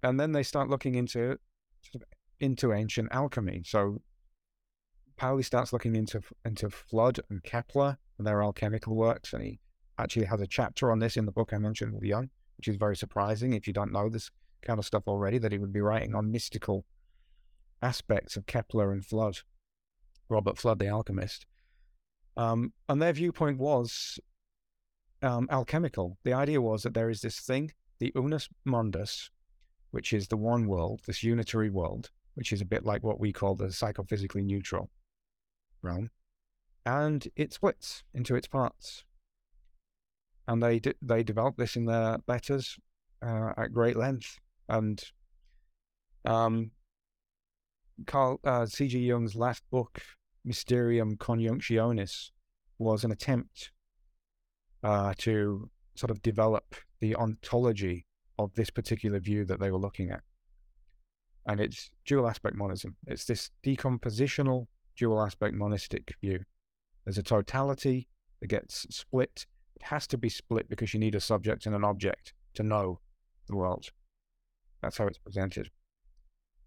[0.03, 1.39] and then they start looking into
[1.81, 2.03] sort of
[2.45, 3.63] into ancient alchemy.
[3.65, 4.03] So
[5.17, 9.61] Pauli starts looking into into Fludd and Kepler and their alchemical works, and he
[9.99, 12.77] actually has a chapter on this in the book I mentioned with Jung, which is
[12.77, 14.31] very surprising if you don't know this
[14.63, 16.85] kind of stuff already that he would be writing on mystical
[17.83, 19.43] aspects of Kepler and Fludd,
[20.29, 21.47] Robert Fludd, the alchemist.
[22.37, 24.19] Um, and their viewpoint was
[25.23, 26.19] um, alchemical.
[26.25, 29.31] The idea was that there is this thing, the unus mundus,
[29.91, 33.33] which is the one world, this unitary world, which is a bit like what we
[33.33, 34.91] call the psychophysically neutral
[35.83, 36.11] realm,
[36.85, 39.05] and it splits into its parts.
[40.47, 42.79] And they they developed this in their letters
[43.23, 44.39] uh, at great length.
[44.69, 45.03] And
[46.25, 46.73] um,
[48.07, 48.99] Carl uh, C.G.
[48.99, 50.03] Jung's last book,
[50.45, 52.31] Mysterium Conjunctionis,
[52.79, 53.71] was an attempt
[54.83, 58.07] uh, to sort of develop the ontology
[58.39, 60.23] of this particular view that they were looking at.
[61.47, 62.97] And it's dual aspect monism.
[63.07, 64.67] It's this decompositional
[64.97, 66.41] dual aspect monistic view.
[67.05, 68.09] There's a totality
[68.41, 69.47] that gets split.
[69.77, 73.01] It has to be split because you need a subject and an object to know
[73.47, 73.91] the world.
[74.81, 75.71] That's how it's presented.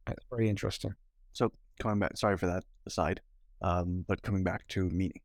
[0.08, 0.94] It's very interesting.
[1.34, 3.22] So coming back, sorry for that aside,
[3.62, 5.22] um, but coming back to meaning.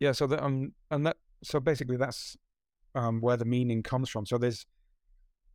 [0.00, 0.12] Yeah.
[0.12, 2.36] So that um, and that so basically that's
[2.94, 4.26] um where the meaning comes from.
[4.26, 4.66] So there's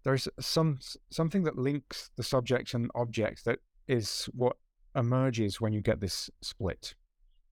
[0.03, 0.79] there's some
[1.09, 4.57] something that links the subject and object that is what
[4.95, 6.95] emerges when you get this split.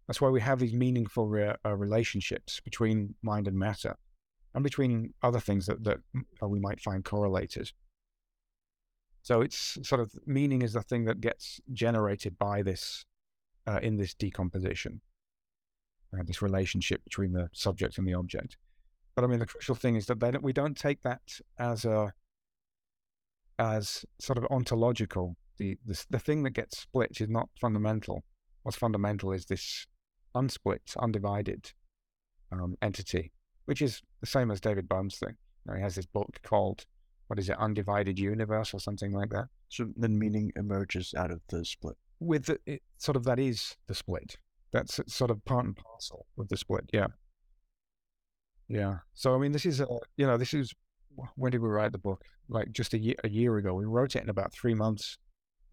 [0.07, 3.95] That's why we have these meaningful re- uh, relationships between mind and matter,
[4.53, 5.99] and between other things that that
[6.41, 7.71] uh, we might find correlated.
[9.23, 13.05] So it's sort of meaning is the thing that gets generated by this
[13.65, 15.01] uh, in this decomposition,
[16.13, 18.57] uh, this relationship between the subject and the object.
[19.15, 21.21] But I mean, the crucial thing is that don't, we don't take that
[21.57, 22.13] as a
[23.59, 25.35] as sort of ontological.
[25.57, 28.23] The, the the thing that gets split is not fundamental.
[28.63, 29.87] What's fundamental is this
[30.35, 31.71] unsplit, undivided
[32.51, 33.31] um, entity,
[33.65, 35.35] which is the same as David Bohm's thing.
[35.65, 36.85] You know, he has this book called
[37.27, 39.45] what is it, Undivided Universe or something like that.
[39.69, 41.95] So then meaning emerges out of the split.
[42.19, 44.37] With the, it, sort of that is the split.
[44.71, 46.89] That's sort of part and parcel with the split.
[46.93, 47.07] Yeah.
[48.67, 48.97] Yeah.
[49.13, 49.87] So I mean, this is a
[50.17, 50.73] you know this is
[51.35, 52.23] when did we write the book?
[52.47, 53.73] Like just a year a year ago.
[53.73, 55.17] We wrote it in about three months,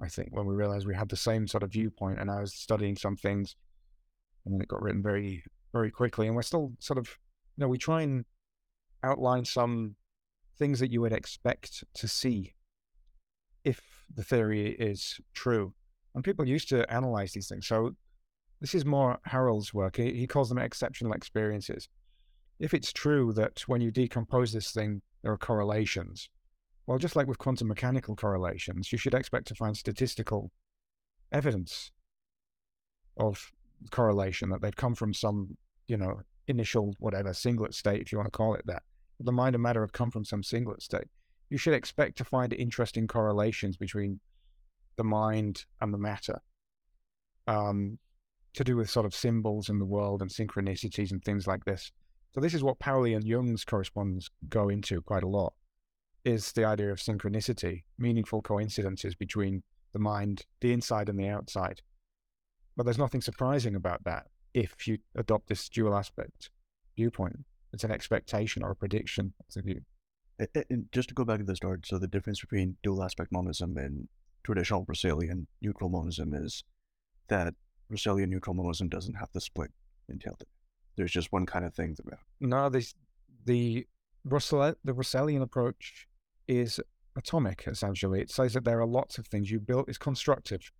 [0.00, 2.18] I think, when we realized we had the same sort of viewpoint.
[2.18, 3.56] And I was studying some things,
[4.46, 6.26] and it got written very very quickly.
[6.26, 7.06] And we're still sort of
[7.56, 8.24] you know we try and
[9.02, 9.96] outline some
[10.58, 12.54] things that you would expect to see
[13.64, 13.80] if
[14.14, 15.74] the theory is true.
[16.14, 17.66] And people used to analyze these things.
[17.66, 17.96] So
[18.60, 19.96] this is more Harald's work.
[19.96, 21.88] He, he calls them exceptional experiences.
[22.60, 26.28] If it's true that when you decompose this thing, there are correlations,
[26.86, 30.50] well, just like with quantum mechanical correlations, you should expect to find statistical
[31.30, 31.90] evidence
[33.16, 33.52] of
[33.90, 35.56] correlation that they've come from some,
[35.86, 38.82] you know, initial whatever singlet state, if you want to call it that
[39.24, 41.08] the mind and matter have come from some singlet state.
[41.50, 44.20] You should expect to find interesting correlations between
[44.96, 46.40] the mind and the matter
[47.46, 47.98] um,
[48.54, 51.92] to do with sort of symbols in the world and synchronicities and things like this.
[52.34, 55.52] So this is what Pauli and Jung's correspondence go into quite a lot,
[56.24, 59.62] is the idea of synchronicity, meaningful coincidences between
[59.92, 61.82] the mind, the inside and the outside.
[62.74, 66.48] But there's nothing surprising about that if you adopt this dual aspect
[66.96, 67.40] viewpoint.
[67.72, 69.34] It's an expectation or a prediction.
[69.56, 69.82] A view.
[70.38, 73.76] And just to go back to the start, so the difference between dual aspect monism
[73.76, 74.08] and
[74.42, 76.64] traditional Russellian neutral monism is
[77.28, 77.54] that
[77.90, 79.70] Russellian neutral monism doesn't have the split
[80.08, 80.44] entailed.
[80.96, 81.96] There's just one kind of thing.
[82.40, 82.94] No, this,
[83.44, 83.86] the
[84.24, 86.06] Russell the Russellian approach
[86.46, 86.80] is
[87.16, 88.20] atomic essentially.
[88.20, 89.88] It says that there are lots of things you build.
[89.88, 90.70] It's constructive.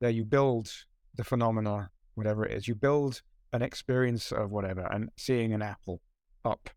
[0.00, 0.70] There you build
[1.14, 2.68] the phenomena, whatever it is.
[2.68, 6.00] You build an experience of whatever and seeing an apple
[6.44, 6.70] up.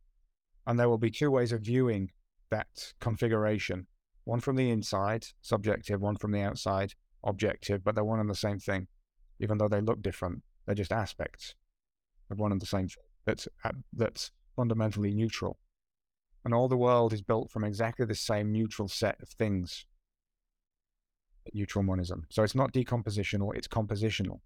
[0.66, 2.12] And there will be two ways of viewing
[2.50, 3.88] that configuration
[4.24, 8.36] one from the inside, subjective, one from the outside, objective, but they're one and the
[8.36, 8.88] same thing,
[9.40, 10.44] even though they look different.
[10.66, 11.56] They're just aspects
[12.32, 13.48] of one and the same thing that's,
[13.94, 15.58] that's fundamentally neutral.
[16.44, 19.86] And all the world is built from exactly the same neutral set of things.
[21.54, 22.26] Neutral monism.
[22.30, 24.40] So it's not decompositional, it's compositional.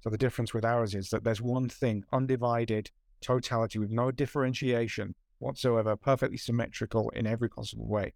[0.00, 2.90] So the difference with ours is that there's one thing, undivided
[3.22, 8.12] totality with no differentiation whatsoever, perfectly symmetrical in every possible way.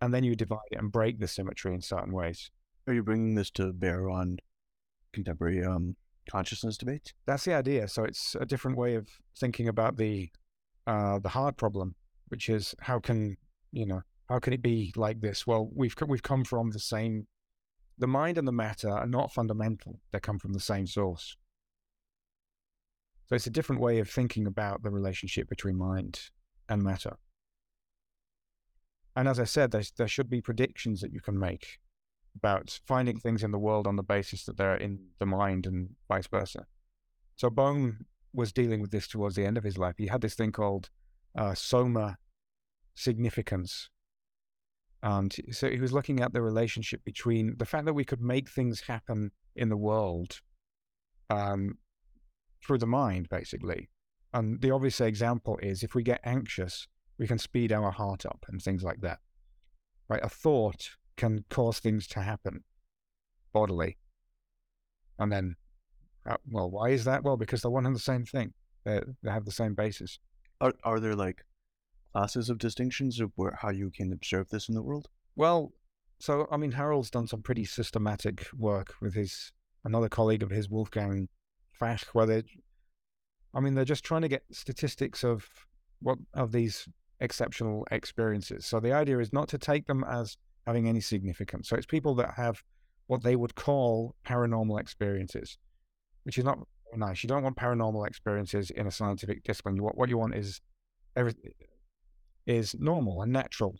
[0.00, 2.50] And then you divide it and break the symmetry in certain ways.
[2.86, 4.38] Are you bringing this to bear on
[5.12, 5.96] contemporary um,
[6.30, 7.12] consciousness debates?
[7.26, 7.88] That's the idea.
[7.88, 9.08] So it's a different way of
[9.38, 10.30] thinking about the
[10.86, 11.94] uh, the hard problem,
[12.28, 13.36] which is how can
[13.72, 15.46] you know how can it be like this?
[15.46, 17.26] Well, we've we've come from the same
[17.98, 21.36] the mind and the matter are not fundamental, they come from the same source.
[23.26, 26.20] So it's a different way of thinking about the relationship between mind
[26.68, 27.16] and matter.
[29.16, 31.78] And as I said, there should be predictions that you can make
[32.36, 35.90] about finding things in the world on the basis that they're in the mind and
[36.08, 36.66] vice versa.
[37.36, 39.94] So Bohm was dealing with this towards the end of his life.
[39.98, 40.90] He had this thing called
[41.36, 42.18] uh, soma
[42.94, 43.90] significance,
[45.02, 48.48] and so he was looking at the relationship between the fact that we could make
[48.48, 50.40] things happen in the world
[51.30, 51.78] um,
[52.64, 53.88] through the mind, basically.
[54.32, 58.44] And the obvious example is if we get anxious, we can speed our heart up
[58.48, 59.18] and things like that.
[60.08, 60.20] Right?
[60.22, 62.64] A thought can cause things to happen
[63.52, 63.96] bodily.
[65.18, 65.56] And then,
[66.28, 67.22] uh, well, why is that?
[67.22, 68.52] Well, because they're one and the same thing.
[68.84, 70.18] They they have the same basis.
[70.60, 71.44] Are are there like
[72.12, 75.08] classes of distinctions of where how you can observe this in the world?
[75.34, 75.72] Well,
[76.18, 79.52] so I mean, Harald's done some pretty systematic work with his
[79.84, 81.28] another colleague of his, Wolfgang
[81.80, 82.42] Fach, where they,
[83.54, 85.46] I mean, they're just trying to get statistics of
[86.00, 86.88] what of these
[87.20, 88.66] exceptional experiences.
[88.66, 90.36] So the idea is not to take them as
[90.66, 91.68] having any significance.
[91.68, 92.62] So it's people that have
[93.06, 95.58] what they would call paranormal experiences,
[96.24, 96.58] which is not
[96.94, 97.22] nice.
[97.22, 99.76] You don't want paranormal experiences in a scientific discipline.
[99.76, 100.60] You want, what you want is
[101.14, 101.34] every,
[102.46, 103.76] is normal and natural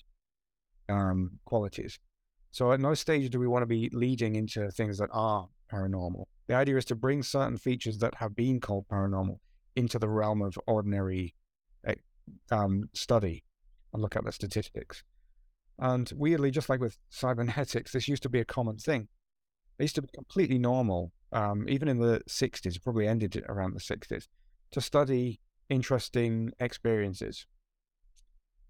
[0.89, 1.99] um, qualities.
[2.53, 6.25] So at no stage do we want to be leading into things that are paranormal.
[6.47, 9.39] The idea is to bring certain features that have been called paranormal
[9.75, 11.35] into the realm of ordinary
[11.85, 11.95] eh,
[12.51, 13.43] um, study
[13.93, 15.03] and look at the statistics.
[15.79, 19.09] And weirdly, just like with cybernetics, this used to be a common thing.
[19.79, 23.81] It used to be completely normal, um, even in the 60s, probably ended around the
[23.81, 24.27] 60s,
[24.71, 27.47] to study interesting experiences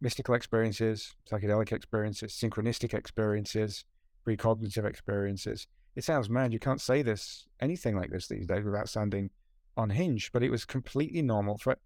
[0.01, 3.85] mystical experiences, psychedelic experiences, synchronistic experiences,
[4.27, 5.67] precognitive experiences.
[5.95, 6.53] It sounds mad.
[6.53, 9.31] You can't say this, anything like this these days without sounding
[9.77, 11.77] unhinged, but it was completely normal for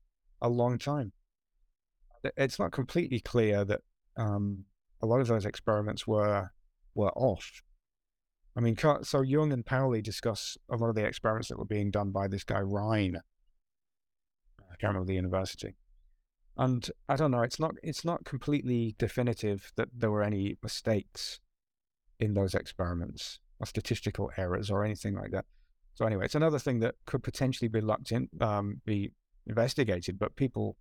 [0.43, 1.13] a long time.
[2.37, 3.81] It's not completely clear that
[4.17, 4.65] um,
[5.03, 6.51] a lot of those experiments were
[6.95, 7.63] were off.
[8.57, 11.91] I mean, so Jung and Pauli discuss a lot of the experiments that were being
[11.91, 13.21] done by this guy Rhine.
[14.61, 15.77] I can't remember the university,
[16.57, 17.43] and I don't know.
[17.43, 21.41] It's not it's not completely definitive that there were any mistakes
[22.19, 25.47] in those experiments or statistical errors or anything like that.
[25.95, 29.13] So anyway, it's another thing that could potentially be looked in, um, be
[29.47, 30.77] investigated, but people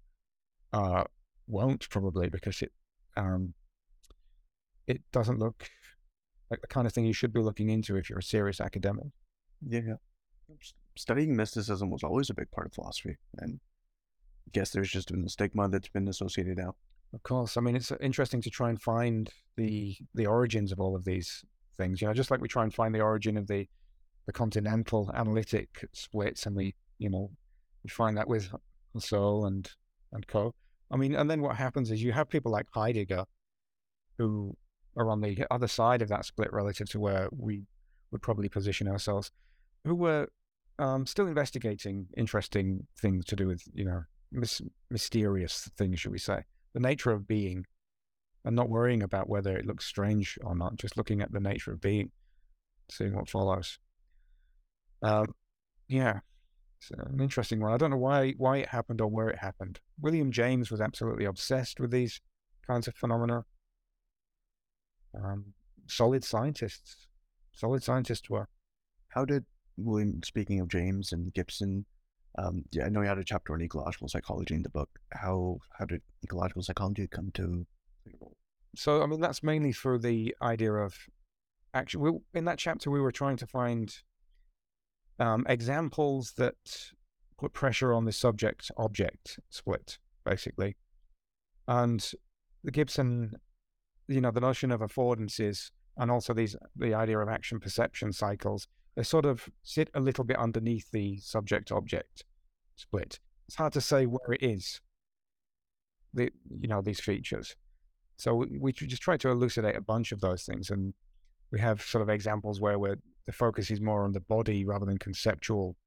[0.71, 1.03] uh,
[1.47, 2.71] won't probably because it
[3.17, 3.53] um,
[4.89, 5.69] it doesn't look
[6.49, 9.05] like the kind of thing you should be looking into if you're a serious academic.
[9.65, 9.95] Yeah.
[10.97, 13.59] Studying mysticism was always a big part of philosophy, and
[14.47, 16.75] I guess there's just been the stigma that's been associated now.
[17.13, 20.79] Of course, I mean it's uh, interesting to try and find the the origins of
[20.79, 21.45] all of these
[21.77, 22.01] things.
[22.01, 23.67] You know, just like we try and find the origin of the
[24.25, 27.29] the continental analytic splits, and we you know
[27.83, 28.49] we find that with
[28.95, 29.69] Husserl and
[30.11, 30.53] and co.
[30.91, 33.25] I mean, and then what happens is you have people like Heidegger,
[34.17, 34.57] who
[34.97, 37.63] are on the other side of that split relative to where we
[38.11, 39.31] would probably position ourselves,
[39.85, 40.27] who were
[40.77, 46.19] um, still investigating interesting things to do with, you know, mis- mysterious things, should we
[46.19, 47.65] say, the nature of being,
[48.45, 51.73] and not worrying about whether it looks strange or not, just looking at the nature
[51.73, 52.11] of being,
[52.89, 53.77] seeing what follows.
[55.01, 55.27] Um,
[55.87, 56.19] yeah,
[56.79, 57.73] it's an interesting one.
[57.73, 59.79] I don't know why why it happened or where it happened.
[59.99, 62.21] William James was absolutely obsessed with these
[62.65, 63.43] kinds of phenomena
[65.15, 65.53] um,
[65.87, 67.07] solid scientists.
[67.53, 68.47] Solid scientists were.
[69.09, 69.45] How did
[69.77, 71.85] William, speaking of James and Gibson,
[72.37, 74.89] um, yeah, I know you had a chapter on ecological psychology in the book.
[75.11, 77.65] How how did ecological psychology come to?
[78.75, 80.95] So I mean, that's mainly through the idea of
[81.73, 83.93] actually in that chapter we were trying to find
[85.19, 86.91] um, examples that
[87.37, 90.77] put pressure on the subject object split, basically,
[91.67, 92.11] and
[92.63, 93.33] the Gibson
[94.09, 98.67] you know, the notion of affordances and also these the idea of action perception cycles,
[98.95, 102.25] they sort of sit a little bit underneath the subject object
[102.75, 103.19] split.
[103.47, 104.81] It's hard to say where it is.
[106.13, 107.55] The you know these features.
[108.17, 110.93] So we, we just try to elucidate a bunch of those things, and
[111.51, 114.85] we have sort of examples where we're, the focus is more on the body rather
[114.85, 115.77] than conceptual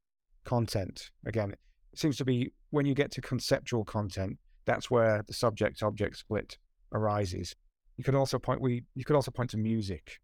[0.44, 1.10] content.
[1.26, 5.82] Again, it seems to be when you get to conceptual content, that's where the subject
[5.82, 6.56] object split
[6.92, 7.54] arises.
[7.96, 10.20] You could also point we you could also point to music,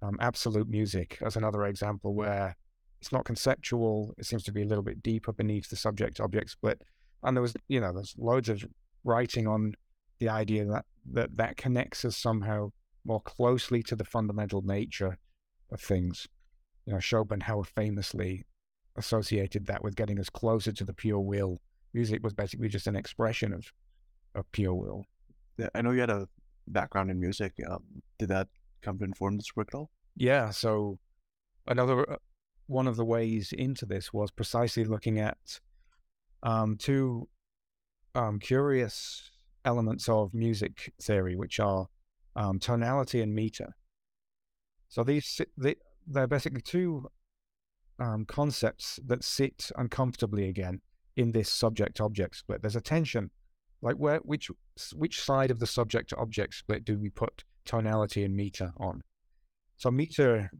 [0.00, 2.56] um, absolute music as another example where
[3.00, 4.14] it's not conceptual.
[4.18, 6.82] It seems to be a little bit deeper beneath the subject object split.
[7.22, 8.64] And there was you know there's loads of
[9.04, 9.74] writing on
[10.18, 12.70] the idea that that that connects us somehow
[13.04, 15.18] more closely to the fundamental nature
[15.70, 16.26] of things.
[16.86, 18.44] You know, Schopenhauer famously
[18.96, 21.60] associated that with getting us closer to the pure will.
[21.94, 23.72] Music was basically just an expression of
[24.34, 25.04] of pure will.
[25.74, 26.28] I know you had a
[26.66, 27.54] background in music.
[27.68, 28.48] Um, did that
[28.82, 29.90] come to inform this work at all?
[30.16, 30.50] Yeah.
[30.50, 30.98] So
[31.66, 32.16] another uh,
[32.66, 35.60] one of the ways into this was precisely looking at
[36.42, 37.28] um, two
[38.14, 39.30] um, curious
[39.64, 41.86] elements of music theory, which are
[42.36, 43.76] um, tonality and meter.
[44.88, 47.08] So these they, they're basically two
[47.98, 50.80] um, concepts that sit uncomfortably again
[51.16, 52.62] in this subject-object split.
[52.62, 53.30] There's a tension
[53.82, 54.50] like where which
[54.94, 59.02] which side of the subject to object split do we put tonality and meter on?
[59.76, 60.50] So meter,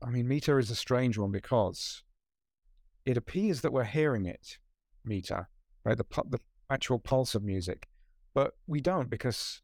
[0.00, 2.04] I mean meter is a strange one because
[3.04, 4.58] it appears that we're hearing it,
[5.04, 5.48] meter,
[5.84, 5.98] right?
[5.98, 6.40] The the
[6.70, 7.88] actual pulse of music,
[8.34, 9.62] But we don't because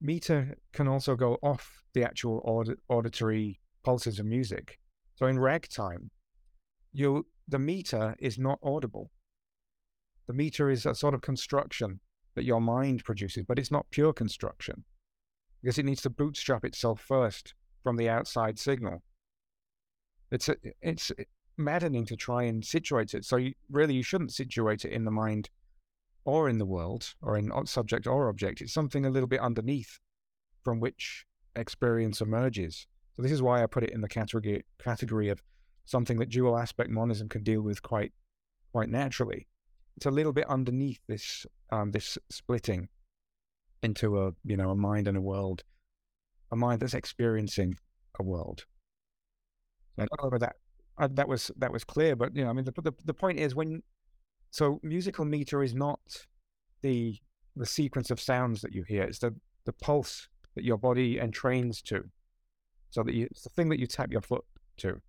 [0.00, 4.78] meter can also go off the actual aud- auditory pulses of music.
[5.14, 6.10] So in ragtime,
[6.92, 9.10] you the meter is not audible.
[10.32, 12.00] The meter is a sort of construction
[12.36, 14.84] that your mind produces, but it's not pure construction
[15.60, 17.52] because it needs to bootstrap itself first
[17.82, 19.02] from the outside signal.
[20.30, 21.12] It's a, it's
[21.58, 23.26] maddening to try and situate it.
[23.26, 25.50] So you, really, you shouldn't situate it in the mind
[26.24, 28.62] or in the world or in subject or object.
[28.62, 30.00] It's something a little bit underneath
[30.64, 32.86] from which experience emerges.
[33.16, 35.42] So this is why I put it in the category category of
[35.84, 38.14] something that dual aspect monism can deal with quite
[38.72, 39.46] quite naturally.
[39.96, 42.88] It's a little bit underneath this um, this splitting
[43.82, 45.64] into a you know a mind and a world,
[46.50, 47.76] a mind that's experiencing
[48.18, 48.64] a world.
[49.98, 50.56] I don't know that
[50.98, 53.38] uh, that was that was clear, but you know, I mean, the, the the point
[53.38, 53.82] is when
[54.50, 56.00] so musical meter is not
[56.82, 57.18] the
[57.56, 59.34] the sequence of sounds that you hear; it's the
[59.64, 62.04] the pulse that your body entrains to.
[62.90, 64.44] So that you, it's the thing that you tap your foot
[64.78, 65.00] to,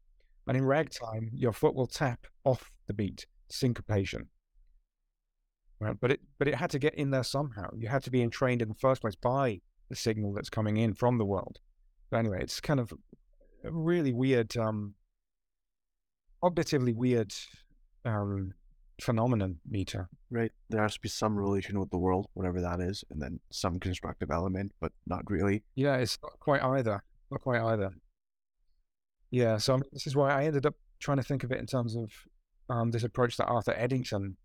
[0.47, 4.29] and in ragtime, your foot will tap off the beat, syncopation.
[5.83, 7.69] Right, but it but it had to get in there somehow.
[7.75, 10.93] You had to be entrained in the first place by the signal that's coming in
[10.93, 11.59] from the world.
[12.09, 12.93] But anyway, it's kind of
[13.63, 14.95] a really weird um,
[16.41, 17.33] objectively weird
[18.05, 18.53] um,
[19.01, 20.09] phenomenon meter.
[20.29, 20.51] Right.
[20.69, 23.79] There has to be some relation with the world, whatever that is, and then some
[23.79, 25.63] constructive element, but not really.
[25.75, 27.03] Yeah, it's not quite either.
[27.31, 27.91] Not quite either.
[29.31, 31.95] Yeah, so this is why I ended up trying to think of it in terms
[31.95, 32.11] of
[32.69, 34.37] um, this approach that Arthur Eddington,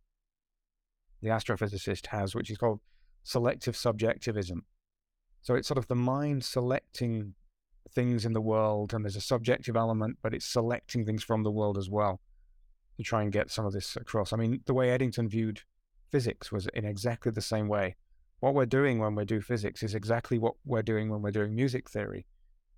[1.22, 2.80] the astrophysicist, has, which is called
[3.22, 4.64] selective subjectivism.
[5.42, 7.34] So it's sort of the mind selecting
[7.94, 11.50] things in the world, and there's a subjective element, but it's selecting things from the
[11.50, 12.20] world as well
[12.96, 14.32] to try and get some of this across.
[14.32, 15.62] I mean, the way Eddington viewed
[16.10, 17.96] physics was in exactly the same way.
[18.40, 21.54] What we're doing when we do physics is exactly what we're doing when we're doing
[21.54, 22.26] music theory,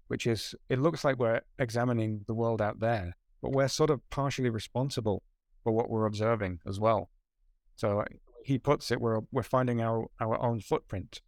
[0.08, 4.08] which is it looks like we're examining the world out there, but we're sort of
[4.10, 5.22] partially responsible
[5.62, 7.10] for what we're observing as well.
[7.76, 8.04] So
[8.44, 11.20] he puts it, we're we're finding our our own footprint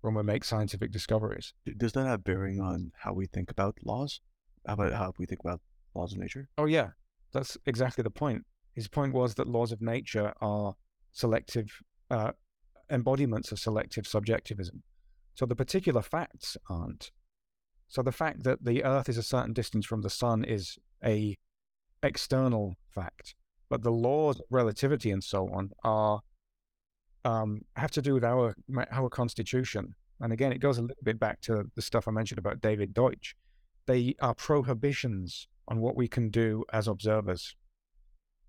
[0.00, 1.54] when we make scientific discoveries.
[1.76, 4.20] Does that have bearing on how we think about laws?
[4.66, 5.60] How about how we think about
[5.94, 6.48] laws of nature?
[6.58, 6.90] Oh yeah,
[7.32, 8.44] that's exactly the point.
[8.74, 10.74] His point was that laws of nature are
[11.12, 11.80] selective
[12.10, 12.32] uh,
[12.90, 14.82] embodiments of selective subjectivism.
[15.34, 17.10] So the particular facts aren't.
[17.88, 21.36] So the fact that the Earth is a certain distance from the Sun is a
[22.02, 23.34] external fact,
[23.68, 26.20] but the laws of relativity and so on are
[27.24, 28.54] um, have to do with our
[28.90, 29.94] our constitution.
[30.20, 32.94] And again, it goes a little bit back to the stuff I mentioned about David
[32.94, 33.34] Deutsch.
[33.86, 37.56] They are prohibitions on what we can do as observers.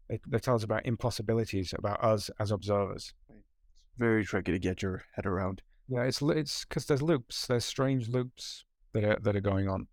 [0.10, 3.14] They, they tell us about impossibilities about us as observers.
[3.30, 5.62] It's very tricky to get your head around.
[5.88, 9.88] Yeah, it's it's because there's loops, there's strange loops that are that are going on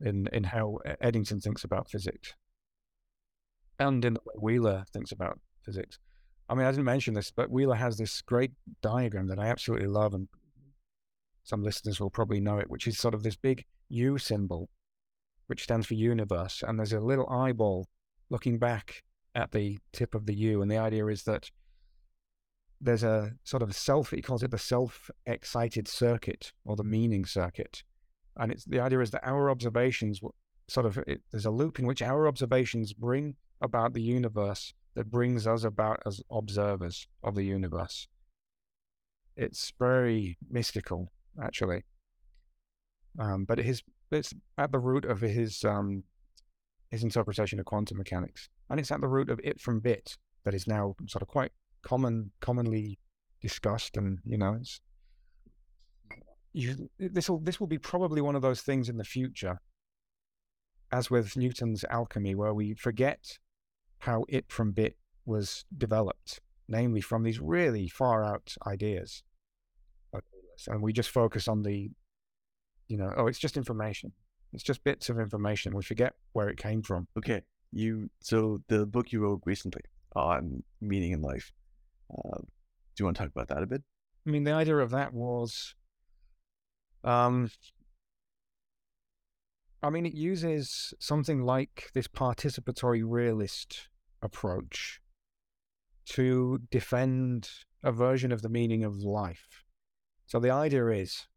[0.00, 2.34] in in how Eddington thinks about physics,
[3.78, 5.98] and in the way Wheeler thinks about physics.
[6.48, 9.88] I mean, I didn't mention this, but Wheeler has this great diagram that I absolutely
[9.88, 10.28] love, and
[11.42, 14.68] some listeners will probably know it, which is sort of this big U symbol,
[15.46, 16.62] which stands for universe.
[16.66, 17.88] And there's a little eyeball
[18.30, 19.02] looking back
[19.34, 20.62] at the tip of the U.
[20.62, 21.50] And the idea is that
[22.80, 27.24] there's a sort of self, he calls it the self excited circuit or the meaning
[27.24, 27.82] circuit.
[28.36, 30.20] And it's the idea is that our observations
[30.68, 35.10] sort of, it, there's a loop in which our observations bring about the universe that
[35.10, 38.08] brings us about as observers of the universe.
[39.36, 41.84] It's very mystical, actually.
[43.18, 46.04] Um, but his it's at the root of his um,
[46.90, 50.54] his interpretation of quantum mechanics, and it's at the root of it from bit that
[50.54, 51.52] is now sort of quite
[51.82, 52.98] common, commonly
[53.42, 54.80] discussed, and you know, it's
[56.54, 59.60] you, this will this will be probably one of those things in the future,
[60.90, 63.38] as with Newton's alchemy, where we forget
[63.98, 69.22] how it from bit was developed, namely from these really far out ideas.
[70.68, 71.90] And we just focus on the,
[72.88, 74.12] you know, oh, it's just information.
[74.54, 75.76] It's just bits of information.
[75.76, 77.08] We forget where it came from.
[77.18, 77.42] Okay.
[77.72, 79.82] You, so the book you wrote recently
[80.14, 81.52] on meaning in life,
[82.10, 82.46] uh, do
[83.00, 83.82] you want to talk about that a bit?
[84.26, 85.74] I mean, the idea of that was,
[87.04, 87.50] um,
[89.86, 93.88] I mean, it uses something like this participatory realist
[94.20, 95.00] approach
[96.06, 97.48] to defend
[97.84, 99.62] a version of the meaning of life.
[100.26, 101.28] So the idea is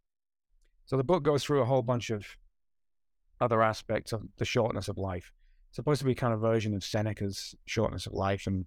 [0.87, 2.25] so the book goes through a whole bunch of
[3.39, 5.31] other aspects of the shortness of life.
[5.69, 8.65] It's supposed to be kind of version of Seneca's shortness of life and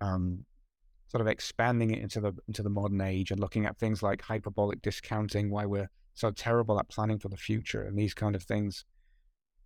[0.00, 0.46] um,
[1.06, 4.22] sort of expanding it into the into the modern age and looking at things like
[4.22, 8.42] hyperbolic discounting, why we're so terrible at planning for the future and these kind of
[8.42, 8.84] things.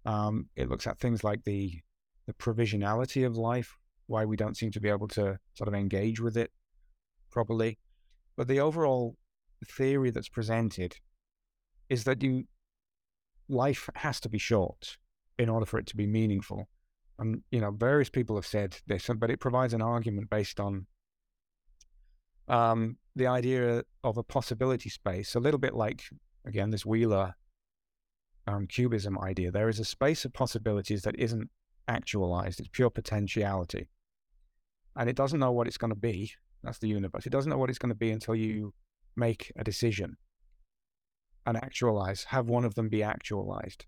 [0.04, 1.80] Um, it looks at things like the
[2.26, 3.76] the provisionality of life,
[4.06, 6.50] why we don't seem to be able to sort of engage with it
[7.30, 7.78] properly.
[8.36, 9.16] But the overall
[9.66, 10.96] theory that's presented
[11.88, 12.44] is that you
[13.48, 14.96] life has to be short
[15.38, 16.68] in order for it to be meaningful.
[17.18, 20.86] And you know, various people have said this, but it provides an argument based on
[22.48, 26.02] um, the idea of a possibility space, a little bit like
[26.44, 27.34] again this Wheeler
[28.46, 29.50] um, QBism idea.
[29.50, 31.50] There is a space of possibilities that isn't
[31.88, 33.88] actualized; it's pure potentiality,
[34.96, 36.32] and it doesn't know what it's going to be.
[36.62, 37.26] That's the universe.
[37.26, 38.72] It doesn't know what it's going to be until you
[39.16, 40.16] make a decision
[41.46, 43.84] and actualize, have one of them be actualized.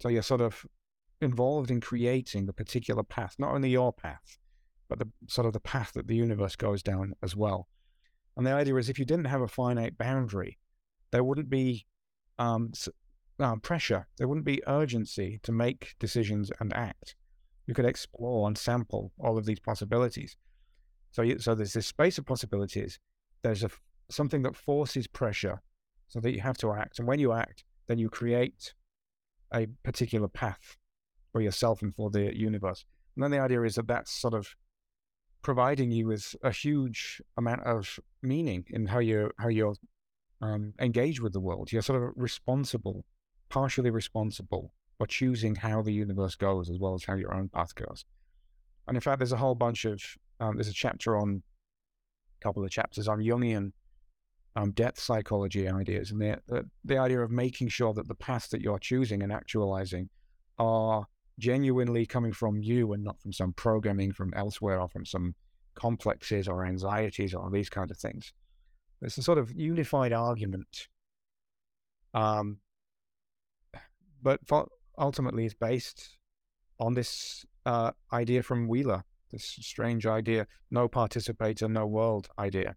[0.00, 0.64] So you're sort of
[1.20, 4.38] involved in creating the particular path, not only your path,
[4.88, 7.68] but the sort of the path that the universe goes down as well.
[8.36, 10.58] And the idea is if you didn't have a finite boundary,
[11.10, 11.86] there wouldn't be
[12.38, 12.72] um,
[13.38, 17.14] uh, pressure, there wouldn't be urgency to make decisions and act.
[17.66, 20.36] You could explore and sample all of these possibilities.
[21.12, 22.98] So, you, so there's this space of possibilities.
[23.42, 23.70] There's a
[24.10, 25.62] something that forces pressure,
[26.08, 26.98] so that you have to act.
[26.98, 28.74] And when you act, then you create
[29.54, 30.76] a particular path
[31.32, 32.84] for yourself and for the universe.
[33.16, 34.54] And then the idea is that that's sort of
[35.42, 39.74] providing you with a huge amount of meaning in how you how you're
[40.42, 41.72] um, engaged with the world.
[41.72, 43.04] You're sort of responsible,
[43.48, 47.74] partially responsible for choosing how the universe goes as well as how your own path
[47.74, 48.04] goes.
[48.86, 50.02] And in fact, there's a whole bunch of
[50.40, 51.42] um, there's a chapter on
[52.40, 53.72] a couple of chapters on Jungian
[54.56, 58.48] um, depth psychology ideas and the, the the idea of making sure that the paths
[58.48, 60.10] that you're choosing and actualizing
[60.58, 61.06] are
[61.38, 65.34] genuinely coming from you and not from some programming from elsewhere or from some
[65.74, 68.32] complexes or anxieties or these kinds of things.
[69.02, 70.88] It's a sort of unified argument.
[72.14, 72.58] Um,
[74.22, 74.40] but
[74.96, 76.18] ultimately, it's based
[76.78, 82.76] on this uh, idea from Wheeler, this strange idea, no participator, no world idea,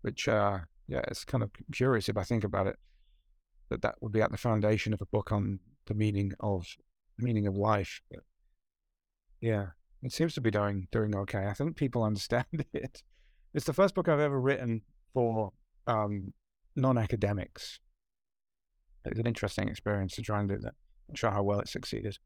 [0.00, 2.76] which, uh, yeah, it's kind of curious if I think about it,
[3.68, 6.66] that that would be at the foundation of a book on the meaning of
[7.18, 8.00] meaning of life.
[9.40, 9.66] Yeah,
[10.02, 11.46] it seems to be doing doing okay.
[11.46, 13.02] I think people understand it.
[13.52, 14.82] It's the first book I've ever written
[15.12, 15.52] for
[15.86, 16.32] um,
[16.76, 17.80] non-academics.
[19.04, 20.74] It's an interesting experience to try and do that.
[21.08, 22.18] Not sure how well it succeeded.